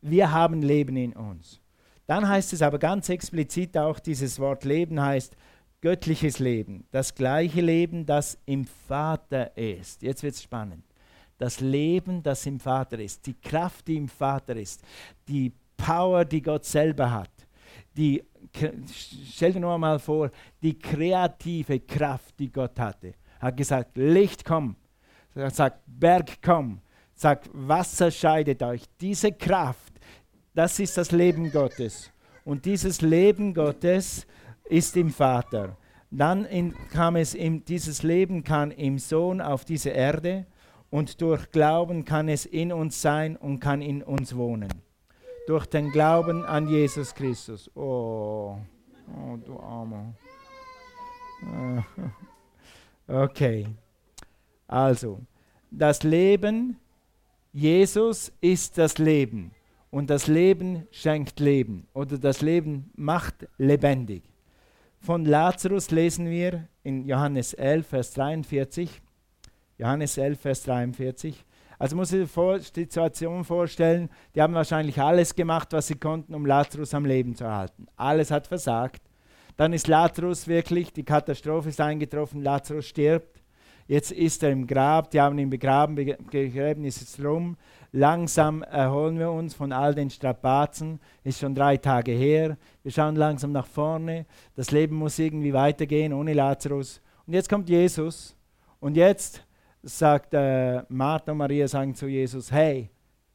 [0.00, 1.60] Wir haben Leben in uns.
[2.06, 5.36] Dann heißt es aber ganz explizit auch, dieses Wort Leben heißt
[5.80, 10.02] göttliches Leben, das gleiche Leben, das im Vater ist.
[10.02, 10.82] Jetzt wird es spannend.
[11.44, 14.80] Das Leben, das im Vater ist, die Kraft, die im Vater ist,
[15.28, 17.28] die Power, die Gott selber hat,
[17.94, 18.24] die,
[19.30, 20.30] stell dir nur mal vor,
[20.62, 23.12] die kreative Kraft, die Gott hatte.
[23.40, 24.74] Er hat gesagt, Licht komm,
[25.34, 26.80] er sagt, Berg komm,
[27.14, 28.84] sagt, Wasser scheidet euch.
[28.98, 29.92] Diese Kraft,
[30.54, 32.10] das ist das Leben Gottes.
[32.46, 34.26] Und dieses Leben Gottes,
[34.70, 35.76] ist im Vater.
[36.10, 40.46] Dann in, kam es in, dieses Leben kann im Sohn auf diese Erde
[40.94, 44.68] und durch Glauben kann es in uns sein und kann in uns wohnen.
[45.48, 47.68] Durch den Glauben an Jesus Christus.
[47.74, 48.58] Oh,
[49.08, 50.14] oh du Armer.
[53.08, 53.66] Okay.
[54.68, 55.20] Also,
[55.68, 56.78] das Leben,
[57.52, 59.50] Jesus ist das Leben.
[59.90, 61.88] Und das Leben schenkt Leben.
[61.92, 64.22] Oder das Leben macht lebendig.
[65.00, 69.02] Von Lazarus lesen wir in Johannes 11, Vers 43.
[69.78, 71.44] Johannes 11, Vers 43.
[71.78, 72.30] Also muss ich
[72.72, 77.34] die Situation vorstellen, die haben wahrscheinlich alles gemacht, was sie konnten, um Lazarus am Leben
[77.34, 77.86] zu erhalten.
[77.96, 79.02] Alles hat versagt.
[79.56, 83.42] Dann ist Lazarus wirklich, die Katastrophe ist eingetroffen, Lazarus stirbt.
[83.86, 87.56] Jetzt ist er im Grab, die haben ihn begraben, begräben ist rum.
[87.92, 90.98] Langsam erholen wir uns von all den Strapazen.
[91.22, 92.56] Ist schon drei Tage her.
[92.82, 94.24] Wir schauen langsam nach vorne.
[94.56, 97.02] Das Leben muss irgendwie weitergehen ohne Lazarus.
[97.26, 98.34] Und jetzt kommt Jesus.
[98.80, 99.44] Und jetzt
[99.84, 102.90] sagt äh, Martha und Maria sagen zu Jesus: Hey,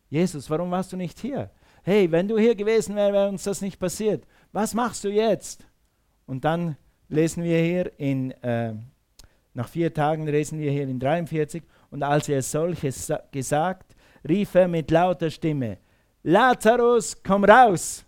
[0.09, 1.49] Jesus, warum warst du nicht hier?
[1.83, 4.25] Hey, wenn du hier gewesen wärst, wäre uns das nicht passiert.
[4.51, 5.65] Was machst du jetzt?
[6.25, 6.75] Und dann
[7.07, 8.73] lesen wir hier in äh,
[9.53, 13.95] nach vier Tagen lesen wir hier in 43, und als er solches gesagt,
[14.27, 15.79] rief er mit lauter Stimme,
[16.23, 18.05] Lazarus, komm raus!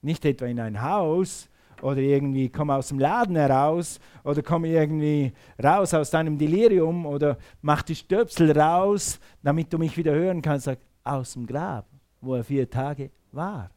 [0.00, 1.48] Nicht etwa in ein Haus
[1.82, 7.38] oder irgendwie komm aus dem Laden heraus oder komm irgendwie raus aus deinem Delirium oder
[7.62, 10.66] mach die Stöpsel raus, damit du mich wieder hören kannst.
[10.66, 11.86] Sag, aus dem Grab,
[12.20, 13.70] wo er vier Tage war.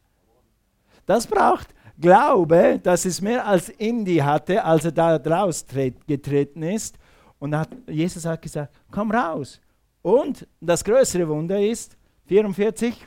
[1.06, 5.64] Das braucht Glaube, dass es mehr als in die hatte, als er da raus
[6.06, 6.98] getreten ist.
[7.38, 9.60] Und hat, Jesus hat gesagt, komm raus.
[10.00, 13.06] Und das größere Wunder ist, 44,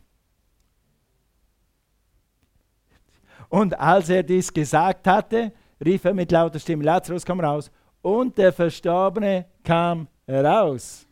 [3.55, 5.49] Und als er dies gesagt hatte,
[5.85, 7.71] rief er mit lauter Stimme, Lazarus, komm raus.
[8.01, 11.07] Und der Verstorbene kam heraus.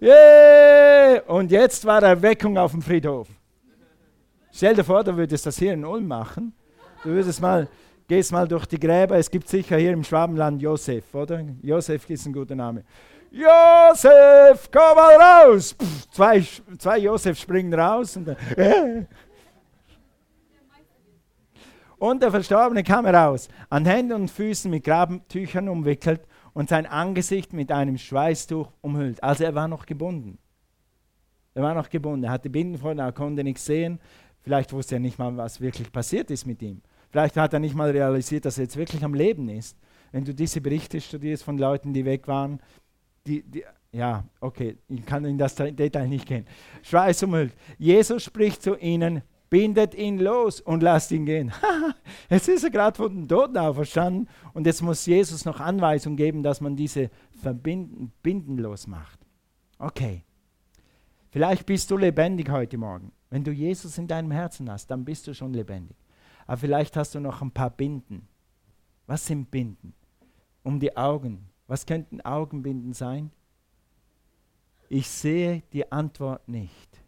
[0.00, 1.22] Yeah!
[1.26, 3.26] Und jetzt war Erweckung auf dem Friedhof.
[4.52, 6.52] Stell dir vor, du würdest das hier in Ulm machen.
[7.02, 7.66] Du würdest mal,
[8.06, 9.16] gehst mal durch die Gräber.
[9.16, 11.44] Es gibt sicher hier im Schwabenland Josef, oder?
[11.62, 12.84] Josef ist ein guter Name.
[13.32, 15.74] Josef, komm mal raus!
[15.76, 16.46] Pff, zwei,
[16.78, 19.04] zwei Josef springen raus und dann, äh,
[21.98, 27.52] und der Verstorbene kam heraus, an Händen und Füßen mit Grabentüchern umwickelt und sein Angesicht
[27.52, 29.22] mit einem Schweißtuch umhüllt.
[29.22, 30.38] Also er war noch gebunden.
[31.54, 32.24] Er war noch gebunden.
[32.24, 34.00] Er hatte Binden vor, er konnte nichts sehen.
[34.42, 36.82] Vielleicht wusste er nicht mal, was wirklich passiert ist mit ihm.
[37.10, 39.78] Vielleicht hat er nicht mal realisiert, dass er jetzt wirklich am Leben ist.
[40.10, 42.60] Wenn du diese Berichte studierst von Leuten, die weg waren,
[43.26, 46.46] die, die ja, okay, ich kann in das Detail nicht gehen.
[46.82, 47.54] Schweiß umhüllt.
[47.78, 49.22] Jesus spricht zu ihnen,
[49.54, 51.52] bindet ihn los und lasst ihn gehen.
[52.28, 56.42] jetzt ist er gerade von den Toten auferstanden und jetzt muss Jesus noch Anweisung geben,
[56.42, 57.08] dass man diese
[57.40, 59.20] Verbinden, Binden losmacht.
[59.78, 60.24] Okay,
[61.30, 63.12] vielleicht bist du lebendig heute Morgen.
[63.30, 65.96] Wenn du Jesus in deinem Herzen hast, dann bist du schon lebendig.
[66.48, 68.26] Aber vielleicht hast du noch ein paar Binden.
[69.06, 69.94] Was sind Binden?
[70.64, 71.48] Um die Augen.
[71.68, 73.30] Was könnten Augenbinden sein?
[74.88, 77.04] Ich sehe die Antwort nicht.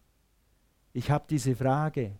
[0.92, 2.12] Ich habe diese Frage,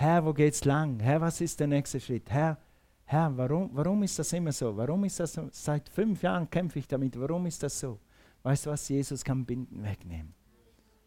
[0.00, 1.00] Herr, wo geht's lang?
[1.00, 2.30] Herr, was ist der nächste Schritt?
[2.30, 2.56] Herr,
[3.04, 4.76] Herr, warum, warum ist das immer so?
[4.76, 5.48] Warum ist das so?
[5.50, 7.18] Seit fünf Jahren kämpfe ich damit.
[7.18, 7.98] Warum ist das so?
[8.44, 8.88] Weißt du was?
[8.88, 10.34] Jesus kann Binden wegnehmen.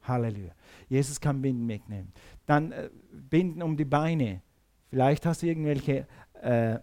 [0.02, 0.52] Halleluja.
[0.90, 2.12] Jesus kann Binden wegnehmen.
[2.46, 4.42] Dann äh, Binden um die Beine.
[4.90, 6.06] Vielleicht hast du irgendwelche
[6.42, 6.78] äh,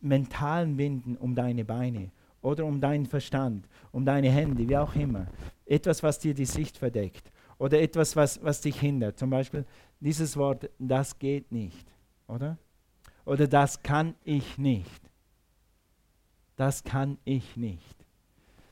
[0.00, 5.26] mentalen Binden um deine Beine oder um deinen Verstand, um deine Hände, wie auch immer.
[5.64, 9.18] Etwas, was dir die Sicht verdeckt oder etwas, was, was dich hindert.
[9.18, 9.64] Zum Beispiel
[10.00, 11.86] dieses Wort, das geht nicht,
[12.28, 12.58] oder?
[13.24, 15.10] Oder das kann ich nicht.
[16.56, 17.96] Das kann ich nicht.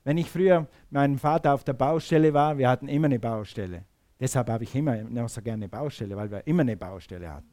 [0.04, 3.84] Wenn ich früher mit meinem Vater auf der Baustelle war, wir hatten immer eine Baustelle.
[4.20, 7.48] Deshalb habe ich immer noch so gerne eine Baustelle, weil wir immer eine Baustelle hatten.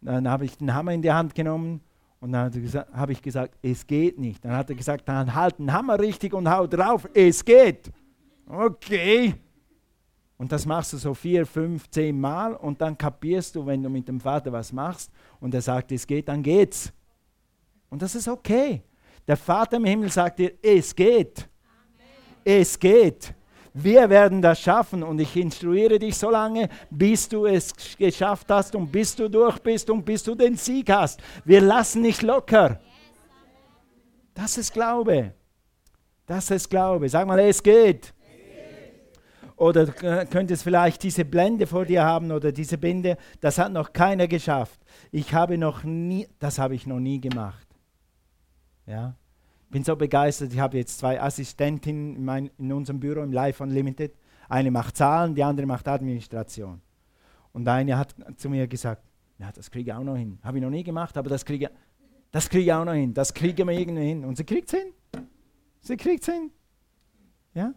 [0.00, 1.80] Dann habe ich den Hammer in die Hand genommen
[2.20, 2.52] und dann
[2.92, 4.44] habe ich gesagt, es geht nicht.
[4.44, 7.90] Dann hat er gesagt, dann halt den Hammer richtig und hau drauf, es geht.
[8.46, 9.34] Okay.
[10.38, 13.88] Und das machst du so vier, fünf, zehn Mal und dann kapierst du, wenn du
[13.88, 16.92] mit dem Vater was machst und er sagt, es geht, dann geht's.
[17.88, 18.82] Und das ist okay.
[19.26, 21.38] Der Vater im Himmel sagt dir, es geht.
[21.38, 22.06] Amen.
[22.44, 23.34] Es geht.
[23.78, 28.74] Wir werden das schaffen und ich instruiere dich so lange, bis du es geschafft hast
[28.74, 31.20] und bis du durch bist und bis du den Sieg hast.
[31.44, 32.80] Wir lassen nicht locker.
[34.32, 35.34] Das ist Glaube.
[36.26, 37.08] Das ist Glaube.
[37.08, 38.14] Sag mal, es geht.
[39.56, 43.16] Oder könnte es vielleicht diese Blende vor dir haben oder diese Binde.
[43.40, 44.78] Das hat noch keiner geschafft.
[45.10, 47.66] Ich habe noch nie, das habe ich noch nie gemacht.
[48.86, 49.16] Ja,
[49.70, 50.52] bin so begeistert.
[50.52, 54.12] Ich habe jetzt zwei Assistentinnen in, mein, in unserem Büro im Life Unlimited.
[54.48, 56.82] Eine macht Zahlen, die andere macht Administration.
[57.52, 59.02] Und eine hat zu mir gesagt,
[59.38, 60.38] ja, das kriege ich auch noch hin.
[60.42, 61.70] Habe ich noch nie gemacht, aber das kriege,
[62.30, 63.14] das kriege ich auch noch hin.
[63.14, 64.24] Das kriegen wir irgendwie hin.
[64.24, 64.92] Und sie kriegt es hin.
[65.80, 66.50] Sie kriegt es hin.
[67.54, 67.72] Ja?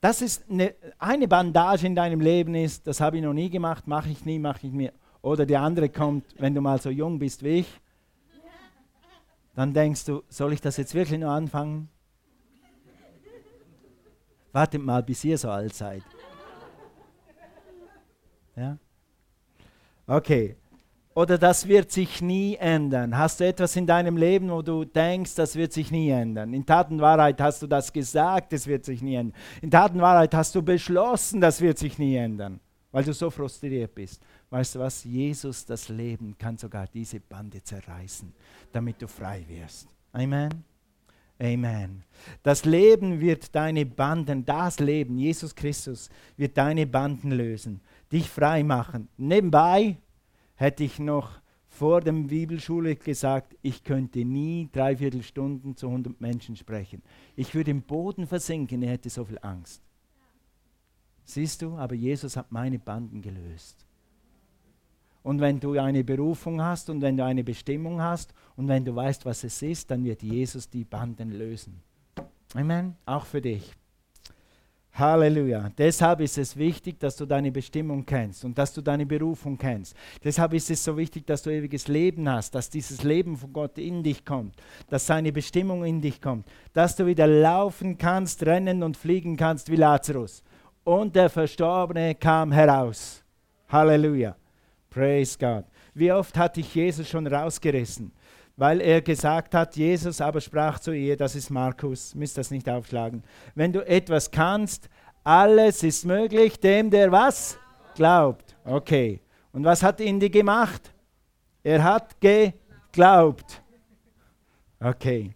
[0.00, 3.86] Das ist eine, eine Bandage in deinem Leben ist, das habe ich noch nie gemacht,
[3.86, 4.92] mache ich nie, mache ich mir.
[5.22, 7.80] Oder die andere kommt, wenn du mal so jung bist wie ich,
[9.54, 11.88] dann denkst du, soll ich das jetzt wirklich noch anfangen?
[14.52, 16.02] Wartet mal, bis ihr so alt seid.
[18.54, 18.78] Ja?
[20.06, 20.56] Okay,
[21.16, 23.16] oder das wird sich nie ändern?
[23.16, 26.52] Hast du etwas in deinem Leben, wo du denkst, das wird sich nie ändern?
[26.52, 29.34] In Tat und Wahrheit hast du das gesagt, es wird sich nie ändern.
[29.62, 32.60] In Tat und Wahrheit hast du beschlossen, das wird sich nie ändern,
[32.92, 34.20] weil du so frustriert bist.
[34.50, 35.04] Weißt du was?
[35.04, 38.30] Jesus, das Leben, kann sogar diese Bande zerreißen,
[38.70, 39.88] damit du frei wirst.
[40.12, 40.64] Amen.
[41.40, 42.04] Amen.
[42.42, 47.80] Das Leben wird deine Banden, das Leben, Jesus Christus, wird deine Banden lösen,
[48.12, 49.08] dich frei machen.
[49.16, 49.96] Nebenbei,
[50.56, 56.56] hätte ich noch vor der Bibelschule gesagt, ich könnte nie dreiviertel Stunden zu 100 Menschen
[56.56, 57.02] sprechen.
[57.36, 59.82] Ich würde im Boden versinken, ich hätte so viel Angst.
[61.24, 63.84] Siehst du, aber Jesus hat meine Banden gelöst.
[65.22, 68.94] Und wenn du eine Berufung hast und wenn du eine Bestimmung hast und wenn du
[68.94, 71.82] weißt, was es ist, dann wird Jesus die Banden lösen.
[72.54, 72.94] Amen.
[73.04, 73.74] Auch für dich.
[74.98, 75.70] Halleluja.
[75.76, 79.94] Deshalb ist es wichtig, dass du deine Bestimmung kennst und dass du deine Berufung kennst.
[80.24, 83.76] Deshalb ist es so wichtig, dass du ewiges Leben hast, dass dieses Leben von Gott
[83.76, 84.54] in dich kommt,
[84.88, 89.70] dass seine Bestimmung in dich kommt, dass du wieder laufen kannst, rennen und fliegen kannst
[89.70, 90.42] wie Lazarus.
[90.84, 93.22] Und der Verstorbene kam heraus.
[93.68, 94.36] Halleluja.
[94.88, 95.64] Praise God.
[95.92, 98.12] Wie oft hat dich Jesus schon rausgerissen?
[98.56, 102.68] Weil er gesagt hat, Jesus aber sprach zu ihr, das ist Markus, müsst das nicht
[102.68, 103.22] aufschlagen.
[103.54, 104.88] Wenn du etwas kannst,
[105.24, 107.58] alles ist möglich dem, der was
[107.94, 108.56] glaubt.
[108.64, 109.20] Okay.
[109.52, 110.94] Und was hat Indy gemacht?
[111.62, 113.62] Er hat geglaubt.
[114.80, 115.34] Okay.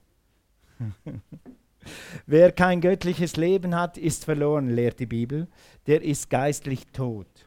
[2.27, 5.49] Wer kein göttliches Leben hat, ist verloren, lehrt die Bibel.
[5.87, 7.40] Der ist geistlich tot.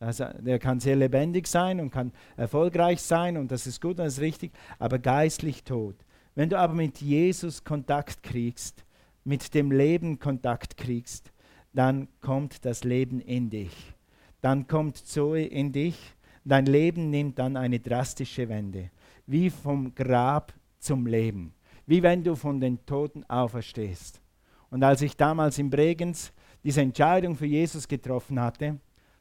[0.00, 4.06] Also der kann sehr lebendig sein und kann erfolgreich sein und das ist gut und
[4.06, 5.94] das ist richtig, aber geistlich tot.
[6.34, 8.82] Wenn du aber mit Jesus Kontakt kriegst,
[9.24, 11.30] mit dem Leben Kontakt kriegst,
[11.74, 13.94] dann kommt das Leben in dich.
[14.40, 15.98] Dann kommt Zoe in dich.
[16.46, 18.90] Dein Leben nimmt dann eine drastische Wende,
[19.26, 21.52] wie vom Grab zum Leben,
[21.86, 24.22] wie wenn du von den Toten auferstehst.
[24.70, 26.32] Und als ich damals in Bregenz
[26.64, 28.78] diese Entscheidung für Jesus getroffen hatte,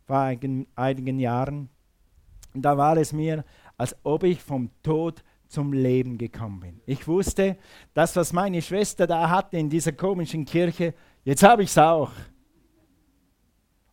[0.10, 1.70] vor einigen, einigen Jahren.
[2.56, 3.46] Da war es mir,
[3.78, 6.82] als ob ich vom Tod zum Leben gekommen bin.
[6.88, 7.58] Ich wusste,
[7.94, 10.96] das, was meine Schwester da hatte in dieser komischen Kirche,
[11.26, 12.12] jetzt habe ich es auch.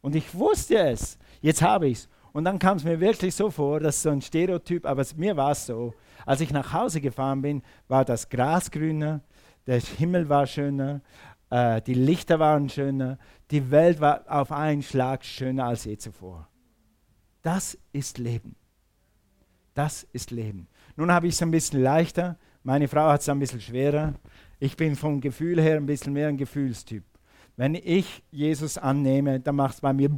[0.01, 2.09] Und ich wusste es, jetzt habe ich es.
[2.33, 5.51] Und dann kam es mir wirklich so vor, dass so ein Stereotyp, aber mir war
[5.51, 5.93] es so.
[6.25, 9.21] Als ich nach Hause gefahren bin, war das Gras grüner,
[9.67, 11.03] der Himmel war schöner,
[11.57, 13.19] äh, die Lichter waren schöner,
[13.51, 16.49] die Welt war auf einen Schlag schöner als je zuvor.
[17.41, 18.57] Das ist Leben.
[19.73, 20.69] Das ist Leben.
[20.97, 24.15] Nun habe ich es ein bisschen leichter, meine Frau hat es ein bisschen schwerer.
[24.59, 27.05] Ich bin vom Gefühl her ein bisschen mehr ein Gefühlstyp.
[27.57, 30.11] Wenn ich Jesus annehme, dann macht es bei mir.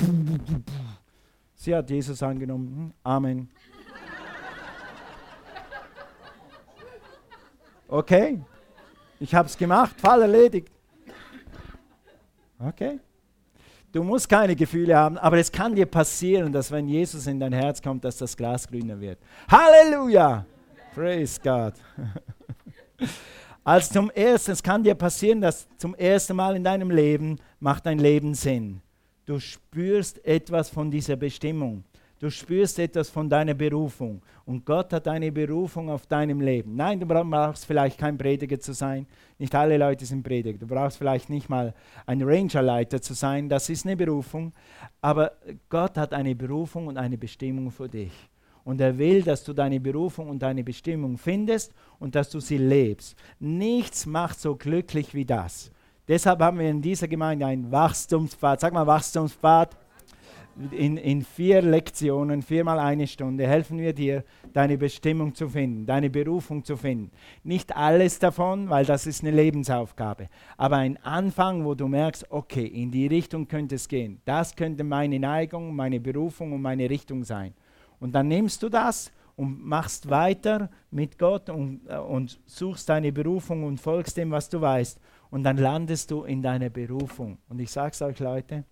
[1.55, 2.67] Sie hat Jesus angenommen.
[2.67, 3.49] Hm, Amen.
[7.87, 8.41] Okay,
[9.21, 10.78] ich habe es gemacht, Fall erledigt.
[12.59, 12.99] Okay.
[13.91, 17.53] Du musst keine Gefühle haben, aber es kann dir passieren, dass wenn Jesus in dein
[17.53, 19.19] Herz kommt, dass das Glas grüner wird.
[19.51, 20.45] Halleluja!
[20.95, 21.75] Praise God.
[23.65, 27.87] Als zum ersten, es kann dir passieren, dass zum ersten Mal in deinem Leben macht
[27.87, 28.81] dein Leben Sinn.
[29.25, 31.85] Du spürst etwas von dieser Bestimmung.
[32.21, 36.75] Du spürst etwas von deiner Berufung und Gott hat eine Berufung auf deinem Leben.
[36.75, 39.07] Nein, du brauchst vielleicht kein Prediger zu sein.
[39.39, 40.59] Nicht alle Leute sind Prediger.
[40.59, 41.73] Du brauchst vielleicht nicht mal
[42.07, 43.49] ein Rangerleiter zu sein.
[43.49, 44.53] Das ist eine Berufung.
[45.01, 45.31] Aber
[45.69, 48.13] Gott hat eine Berufung und eine Bestimmung für dich.
[48.65, 52.59] Und er will, dass du deine Berufung und deine Bestimmung findest und dass du sie
[52.59, 53.17] lebst.
[53.39, 55.71] Nichts macht so glücklich wie das.
[56.09, 58.61] Deshalb haben wir in dieser Gemeinde einen Wachstumspfad.
[58.61, 59.77] Sag mal Wachstumspfad
[60.73, 66.11] in, in vier Lektionen, viermal eine Stunde, helfen wir dir, deine Bestimmung zu finden, deine
[66.11, 67.11] Berufung zu finden.
[67.45, 72.67] Nicht alles davon, weil das ist eine Lebensaufgabe, aber ein Anfang, wo du merkst, okay,
[72.67, 74.21] in die Richtung könnte es gehen.
[74.25, 77.55] Das könnte meine Neigung, meine Berufung und meine Richtung sein.
[78.01, 83.13] Und dann nimmst du das und machst weiter mit Gott und, äh, und suchst deine
[83.13, 84.99] Berufung und folgst dem, was du weißt.
[85.31, 87.39] Und dann landest du in deiner Berufung.
[87.49, 88.65] Und ich sage es euch, Leute,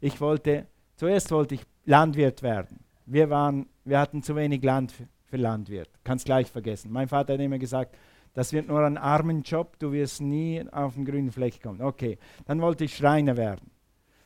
[0.00, 0.66] ich wollte
[1.00, 2.80] Zuerst wollte ich Landwirt werden.
[3.06, 5.88] Wir, waren, wir hatten zu wenig Land für, Landwirt.
[6.04, 6.92] Kannst gleich vergessen.
[6.92, 7.96] Mein Vater hat immer gesagt,
[8.34, 11.80] das wird nur ein armen Job, du wirst nie auf den grünen Fleck kommen.
[11.80, 13.70] Okay, dann wollte ich Schreiner werden.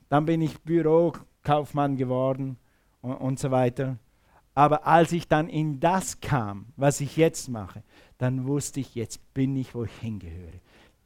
[0.08, 2.56] Dann bin ich Bürokaufmann geworden
[3.02, 3.96] und, und so weiter.
[4.56, 7.84] Aber als ich dann in das kam, was ich jetzt mache,
[8.18, 10.58] dann wusste ich, jetzt bin ich, wo ich hingehöre.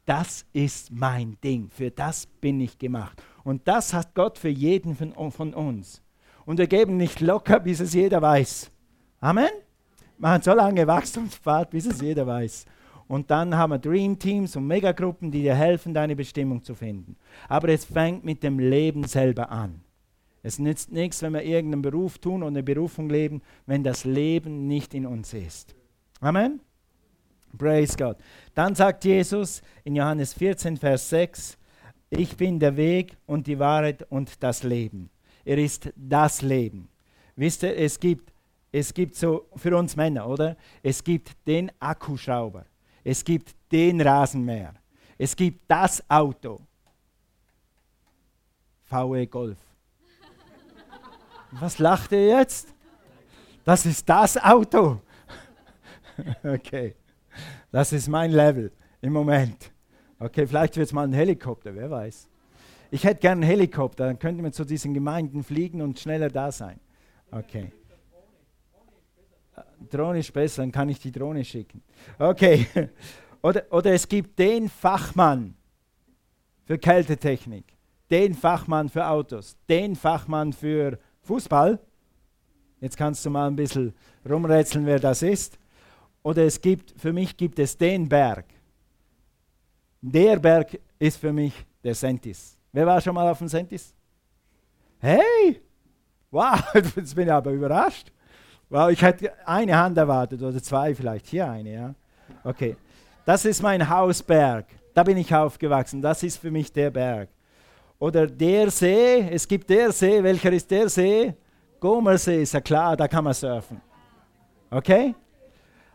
[0.07, 3.21] Das ist mein Ding, für das bin ich gemacht.
[3.43, 6.01] Und das hat Gott für jeden von, von uns.
[6.45, 8.71] Und wir geben nicht locker, bis es jeder weiß.
[9.19, 9.49] Amen?
[10.17, 12.65] Machen so lange Wachstumspfad, bis es jeder weiß.
[13.07, 17.15] Und dann haben wir Dream Teams und Megagruppen, die dir helfen, deine Bestimmung zu finden.
[17.47, 19.81] Aber es fängt mit dem Leben selber an.
[20.43, 24.67] Es nützt nichts, wenn wir irgendeinen Beruf tun und eine Berufung leben, wenn das Leben
[24.67, 25.75] nicht in uns ist.
[26.21, 26.61] Amen?
[27.57, 28.17] Praise God.
[28.53, 31.57] Dann sagt Jesus in Johannes 14, Vers 6,
[32.09, 35.09] ich bin der Weg und die Wahrheit und das Leben.
[35.45, 36.89] Er ist das Leben.
[37.35, 38.33] Wisst ihr, es gibt,
[38.71, 40.57] es gibt so für uns Männer, oder?
[40.83, 42.65] Es gibt den Akkuschrauber.
[43.03, 44.73] Es gibt den Rasenmäher.
[45.17, 46.59] Es gibt das Auto.
[48.83, 49.57] VW Golf.
[51.51, 52.73] Was lacht ihr jetzt?
[53.63, 55.01] Das ist das Auto.
[56.43, 56.95] okay,
[57.71, 59.71] das ist mein Level im Moment.
[60.19, 62.27] Okay, vielleicht wird es mal ein Helikopter, wer weiß.
[62.91, 66.51] Ich hätte gerne einen Helikopter, dann könnte man zu diesen Gemeinden fliegen und schneller da
[66.51, 66.79] sein.
[67.31, 67.71] Okay.
[69.89, 71.81] Drohne ist besser, dann kann ich die Drohne schicken.
[72.17, 72.67] Okay.
[73.41, 75.55] Oder, oder es gibt den Fachmann
[76.65, 77.63] für Kältetechnik,
[78.11, 81.79] den Fachmann für Autos, den Fachmann für Fußball.
[82.81, 83.93] Jetzt kannst du mal ein bisschen
[84.29, 85.57] rumrätseln, wer das ist.
[86.21, 88.43] Oder es gibt, für mich gibt es den Berg.
[90.01, 92.57] Der Berg ist für mich der Sentis.
[92.71, 93.93] Wer war schon mal auf dem Sentis?
[94.99, 95.61] Hey!
[96.31, 96.61] Wow,
[96.95, 98.11] jetzt bin ich aber überrascht.
[98.69, 101.27] Wow, ich hätte eine Hand erwartet oder zwei vielleicht.
[101.27, 101.95] Hier eine, ja.
[102.43, 102.75] Okay.
[103.25, 104.65] Das ist mein Hausberg.
[104.93, 106.01] Da bin ich aufgewachsen.
[106.01, 107.29] Das ist für mich der Berg.
[107.97, 109.27] Oder der See.
[109.31, 110.23] Es gibt der See.
[110.23, 111.33] Welcher ist der See?
[111.79, 113.81] Gomersee ist ja klar, da kann man surfen.
[114.69, 115.15] Okay?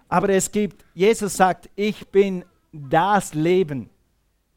[0.09, 3.91] Aber es gibt, Jesus sagt, ich bin das Leben.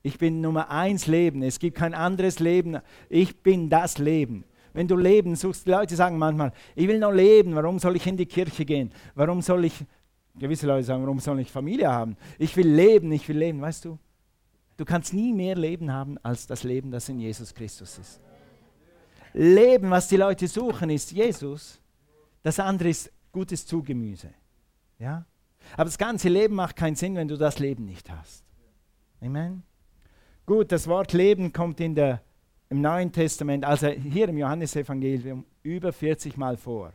[0.08, 1.43] Ich bin Nummer eins Leben.
[1.43, 2.80] Es gibt kein anderes Leben.
[3.10, 4.45] Ich bin das Leben.
[4.72, 8.08] Wenn du Leben suchst, die Leute sagen manchmal, ich will noch leben, warum soll ich
[8.08, 8.89] in die Kirche gehen?
[9.16, 9.84] Warum soll ich,
[10.39, 12.16] gewisse Leute sagen, warum soll ich Familie haben?
[12.39, 13.99] Ich will leben, ich will leben, weißt du?
[14.78, 18.22] Du kannst nie mehr Leben haben als das Leben, das in Jesus Christus ist.
[19.34, 21.82] Leben, was die Leute suchen, ist Jesus.
[22.43, 24.30] Das andere ist gutes Zugemüse.
[24.99, 25.26] Ja?
[25.74, 28.45] Aber das ganze Leben macht keinen Sinn, wenn du das Leben nicht hast.
[29.20, 29.64] Amen.
[30.48, 32.22] Gut, das Wort Leben kommt in der
[32.70, 36.93] im Neuen Testament, also hier im Johannesevangelium, über 40 Mal vor.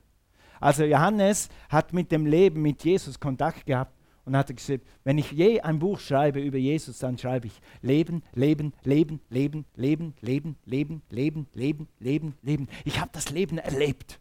[0.59, 3.95] Also Johannes hat mit dem Leben mit Jesus Kontakt gehabt
[4.25, 8.23] und hat gesagt, wenn ich je ein Buch schreibe über Jesus, dann schreibe ich Leben,
[8.33, 12.69] Leben, Leben, Leben, Leben, Leben, Leben, Leben, Leben, Leben, Leben.
[12.87, 14.19] Ich habe das Leben erlebt,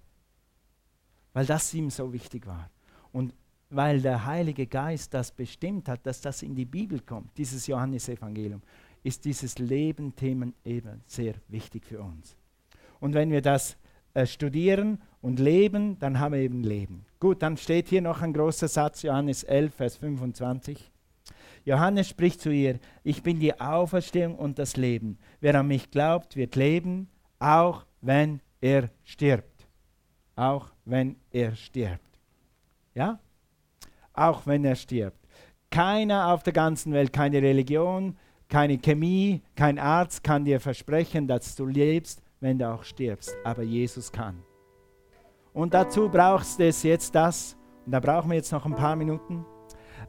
[1.31, 2.69] weil das ihm so wichtig war.
[3.13, 3.33] Und
[3.69, 8.61] weil der Heilige Geist das bestimmt hat, dass das in die Bibel kommt, dieses Johannesevangelium
[9.03, 12.37] ist dieses Leben-Thema eben sehr wichtig für uns.
[12.99, 13.77] Und wenn wir das
[14.13, 17.05] äh, studieren und leben, dann haben wir eben Leben.
[17.19, 20.91] Gut, dann steht hier noch ein großer Satz, Johannes 11, Vers 25.
[21.63, 25.17] Johannes spricht zu ihr, ich bin die Auferstehung und das Leben.
[25.39, 27.07] Wer an mich glaubt, wird leben,
[27.39, 29.67] auch wenn er stirbt.
[30.35, 32.19] Auch wenn er stirbt.
[32.95, 33.19] Ja?
[34.13, 35.17] Auch wenn er stirbt.
[35.69, 38.17] Keiner auf der ganzen Welt, keine Religion,
[38.51, 43.33] keine Chemie, kein Arzt kann dir versprechen, dass du lebst, wenn du auch stirbst.
[43.45, 44.43] Aber Jesus kann.
[45.53, 49.45] Und dazu brauchst es jetzt das, und da brauchen wir jetzt noch ein paar Minuten,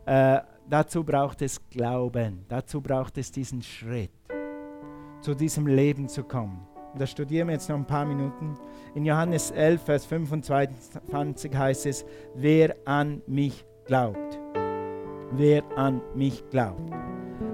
[0.06, 4.10] äh, dazu braucht es Glauben, dazu braucht es diesen Schritt,
[5.20, 6.66] zu diesem Leben zu kommen.
[6.92, 8.54] Und da studieren wir jetzt noch ein paar Minuten.
[8.94, 14.40] In Johannes 11, Vers 25 heißt es, wer an mich glaubt.
[15.32, 16.92] Wer an mich glaubt.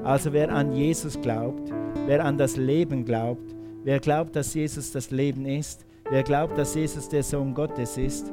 [0.09, 1.71] Also wer an Jesus glaubt,
[2.07, 3.55] wer an das Leben glaubt,
[3.85, 8.33] wer glaubt, dass Jesus das Leben ist, wer glaubt, dass Jesus der Sohn Gottes ist,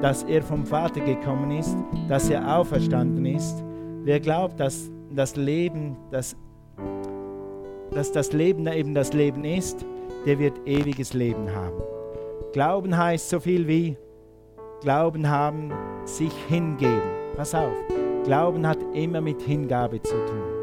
[0.00, 1.76] dass er vom Vater gekommen ist,
[2.08, 3.62] dass er auferstanden ist,
[4.02, 6.34] wer glaubt, dass das Leben, dass,
[7.90, 9.84] dass das Leben eben das Leben ist,
[10.24, 11.82] der wird ewiges Leben haben.
[12.54, 13.94] Glauben heißt so viel wie
[14.80, 15.70] Glauben haben,
[16.06, 17.02] sich hingeben.
[17.36, 17.74] Pass auf,
[18.24, 20.59] Glauben hat immer mit Hingabe zu tun.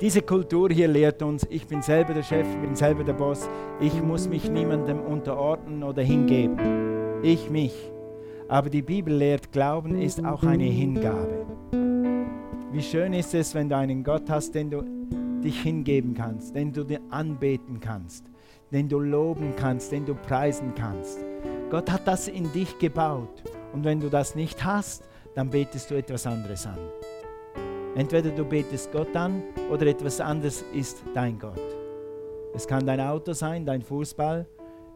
[0.00, 3.46] Diese Kultur hier lehrt uns, ich bin selber der Chef, ich bin selber der Boss,
[3.80, 7.22] ich muss mich niemandem unterordnen oder hingeben.
[7.22, 7.74] Ich mich.
[8.48, 11.44] Aber die Bibel lehrt, Glauben ist auch eine Hingabe.
[12.72, 14.82] Wie schön ist es, wenn du einen Gott hast, den du
[15.44, 18.24] dich hingeben kannst, den du dir anbeten kannst,
[18.72, 21.18] den du loben kannst, den du preisen kannst.
[21.68, 23.42] Gott hat das in dich gebaut.
[23.74, 25.02] Und wenn du das nicht hast,
[25.34, 26.78] dann betest du etwas anderes an.
[27.96, 31.60] Entweder du betest Gott an oder etwas anderes ist dein Gott.
[32.54, 34.46] Es kann dein Auto sein, dein Fußball,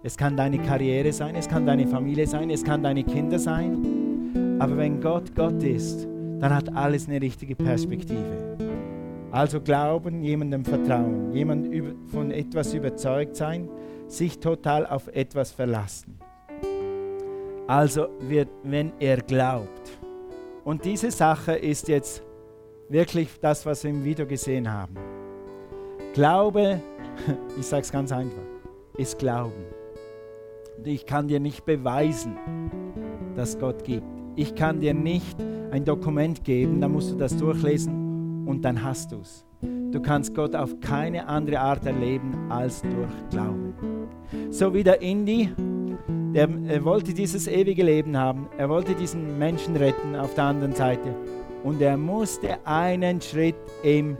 [0.02, 4.56] es kann deine Karriere sein, es kann deine Familie sein, es kann deine Kinder sein.
[4.58, 6.06] Aber wenn Gott Gott ist,
[6.40, 8.56] dann hat alles eine richtige Perspektive.
[9.30, 11.68] Also glauben, jemandem vertrauen, jemand
[12.06, 13.68] von etwas überzeugt sein,
[14.06, 16.18] sich total auf etwas verlassen.
[17.66, 19.98] Also wird, wenn er glaubt.
[20.64, 22.22] Und diese Sache ist jetzt
[22.94, 24.94] wirklich das, was wir im Video gesehen haben.
[26.14, 26.80] Glaube,
[27.58, 28.44] ich sage es ganz einfach,
[28.96, 29.64] ist Glauben.
[30.78, 32.36] Und ich kann dir nicht beweisen,
[33.34, 34.06] dass Gott gibt.
[34.36, 35.36] Ich kann dir nicht
[35.72, 39.44] ein Dokument geben, dann musst du das durchlesen und dann hast du es.
[39.90, 43.74] Du kannst Gott auf keine andere Art erleben als durch Glauben.
[44.50, 45.50] So wie der Indy
[46.32, 48.48] Der, er wollte dieses ewige Leben haben.
[48.58, 51.14] Er wollte diesen Menschen retten auf der anderen Seite.
[51.64, 54.16] Und er musste einen Schritt im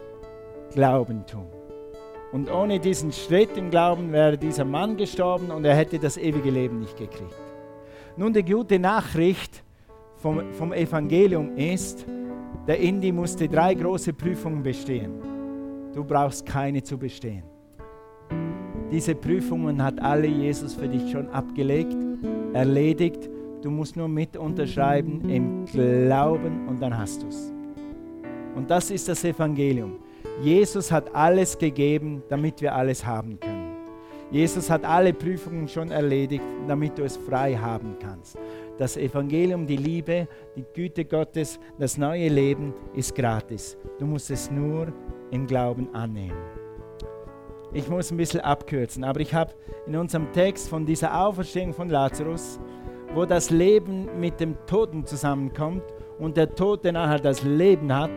[0.73, 1.47] Glauben tun.
[2.33, 6.51] Und ohne diesen Schritt im Glauben wäre dieser Mann gestorben und er hätte das ewige
[6.51, 7.39] Leben nicht gekriegt.
[8.17, 9.63] Nun, die gute Nachricht
[10.17, 12.07] vom, vom Evangelium ist,
[12.67, 15.13] der Indi musste drei große Prüfungen bestehen.
[15.93, 17.45] Du brauchst keine zu bestehen.
[18.91, 21.97] Diese Prüfungen hat alle Jesus für dich schon abgelegt,
[22.53, 23.29] erledigt.
[23.65, 27.51] Du musst nur mit unterschreiben im Glauben und dann hast du es.
[28.55, 30.01] Und das ist das Evangelium.
[30.43, 33.75] Jesus hat alles gegeben, damit wir alles haben können.
[34.31, 38.37] Jesus hat alle Prüfungen schon erledigt, damit du es frei haben kannst.
[38.77, 43.79] Das Evangelium, die Liebe, die Güte Gottes, das neue Leben ist gratis.
[43.99, 44.93] Du musst es nur
[45.31, 46.37] im Glauben annehmen.
[47.73, 49.55] Ich muss ein bisschen abkürzen, aber ich habe
[49.87, 52.61] in unserem Text von dieser Auferstehung von Lazarus,
[53.15, 55.83] wo das Leben mit dem Toten zusammenkommt
[56.19, 58.11] und der Tote nachher das Leben hat,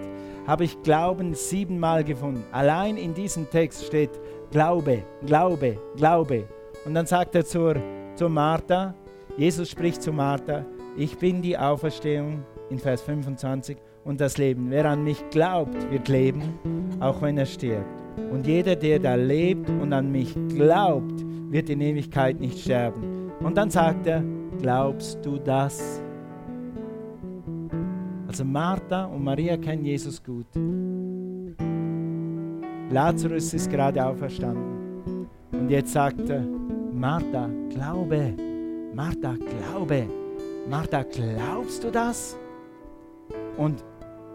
[0.48, 2.44] habe ich Glauben siebenmal gefunden.
[2.52, 4.10] Allein in diesem Text steht
[4.52, 6.48] Glaube, Glaube, Glaube.
[6.86, 7.76] Und dann sagt er zur,
[8.16, 8.96] zur Martha,
[9.38, 14.72] Jesus spricht zu Martha, ich bin die Auferstehung in Vers 25 und das Leben.
[14.72, 16.42] Wer an mich glaubt, wird leben,
[17.00, 17.86] auch wenn er stirbt.
[18.32, 23.32] Und jeder, der da lebt und an mich glaubt, wird in Ewigkeit nicht sterben.
[23.42, 24.24] Und dann sagt er,
[24.62, 26.02] glaubst du das?
[28.28, 30.46] Also Martha und Maria kennen Jesus gut.
[32.90, 35.28] Lazarus ist gerade auferstanden.
[35.52, 36.22] Und jetzt sagt
[36.94, 38.34] Martha, glaube.
[38.94, 40.08] Martha, glaube.
[40.70, 42.38] Martha, glaubst du das?
[43.58, 43.84] Und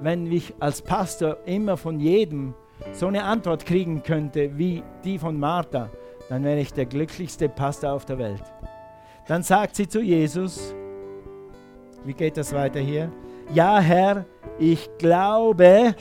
[0.01, 2.55] wenn ich als Pastor immer von jedem
[2.93, 5.91] so eine Antwort kriegen könnte wie die von Martha,
[6.29, 8.43] dann wäre ich der glücklichste Pastor auf der Welt.
[9.27, 10.75] Dann sagt sie zu Jesus,
[12.05, 13.11] wie geht das weiter hier?
[13.55, 14.25] ja Herr,
[14.59, 15.95] ich glaube,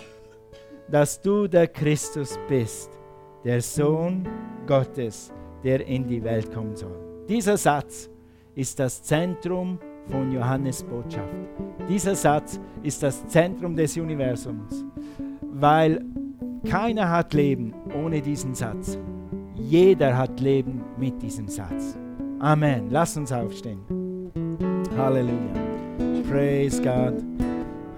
[0.89, 2.91] dass du der Christus bist,
[3.43, 4.27] der Sohn
[4.67, 5.31] Gottes,
[5.63, 7.25] der in die Welt kommen soll.
[7.27, 8.09] Dieser Satz
[8.55, 11.33] ist das Zentrum von Johannes Botschaft.
[11.87, 14.83] Dieser Satz ist das Zentrum des Universums,
[15.53, 16.03] weil
[16.69, 18.97] keiner hat Leben ohne diesen Satz.
[19.55, 21.97] Jeder hat Leben mit diesem Satz.
[22.41, 22.87] Amen.
[22.89, 23.79] Lass uns aufstehen.
[24.97, 25.53] Halleluja.
[26.27, 27.13] Praise God.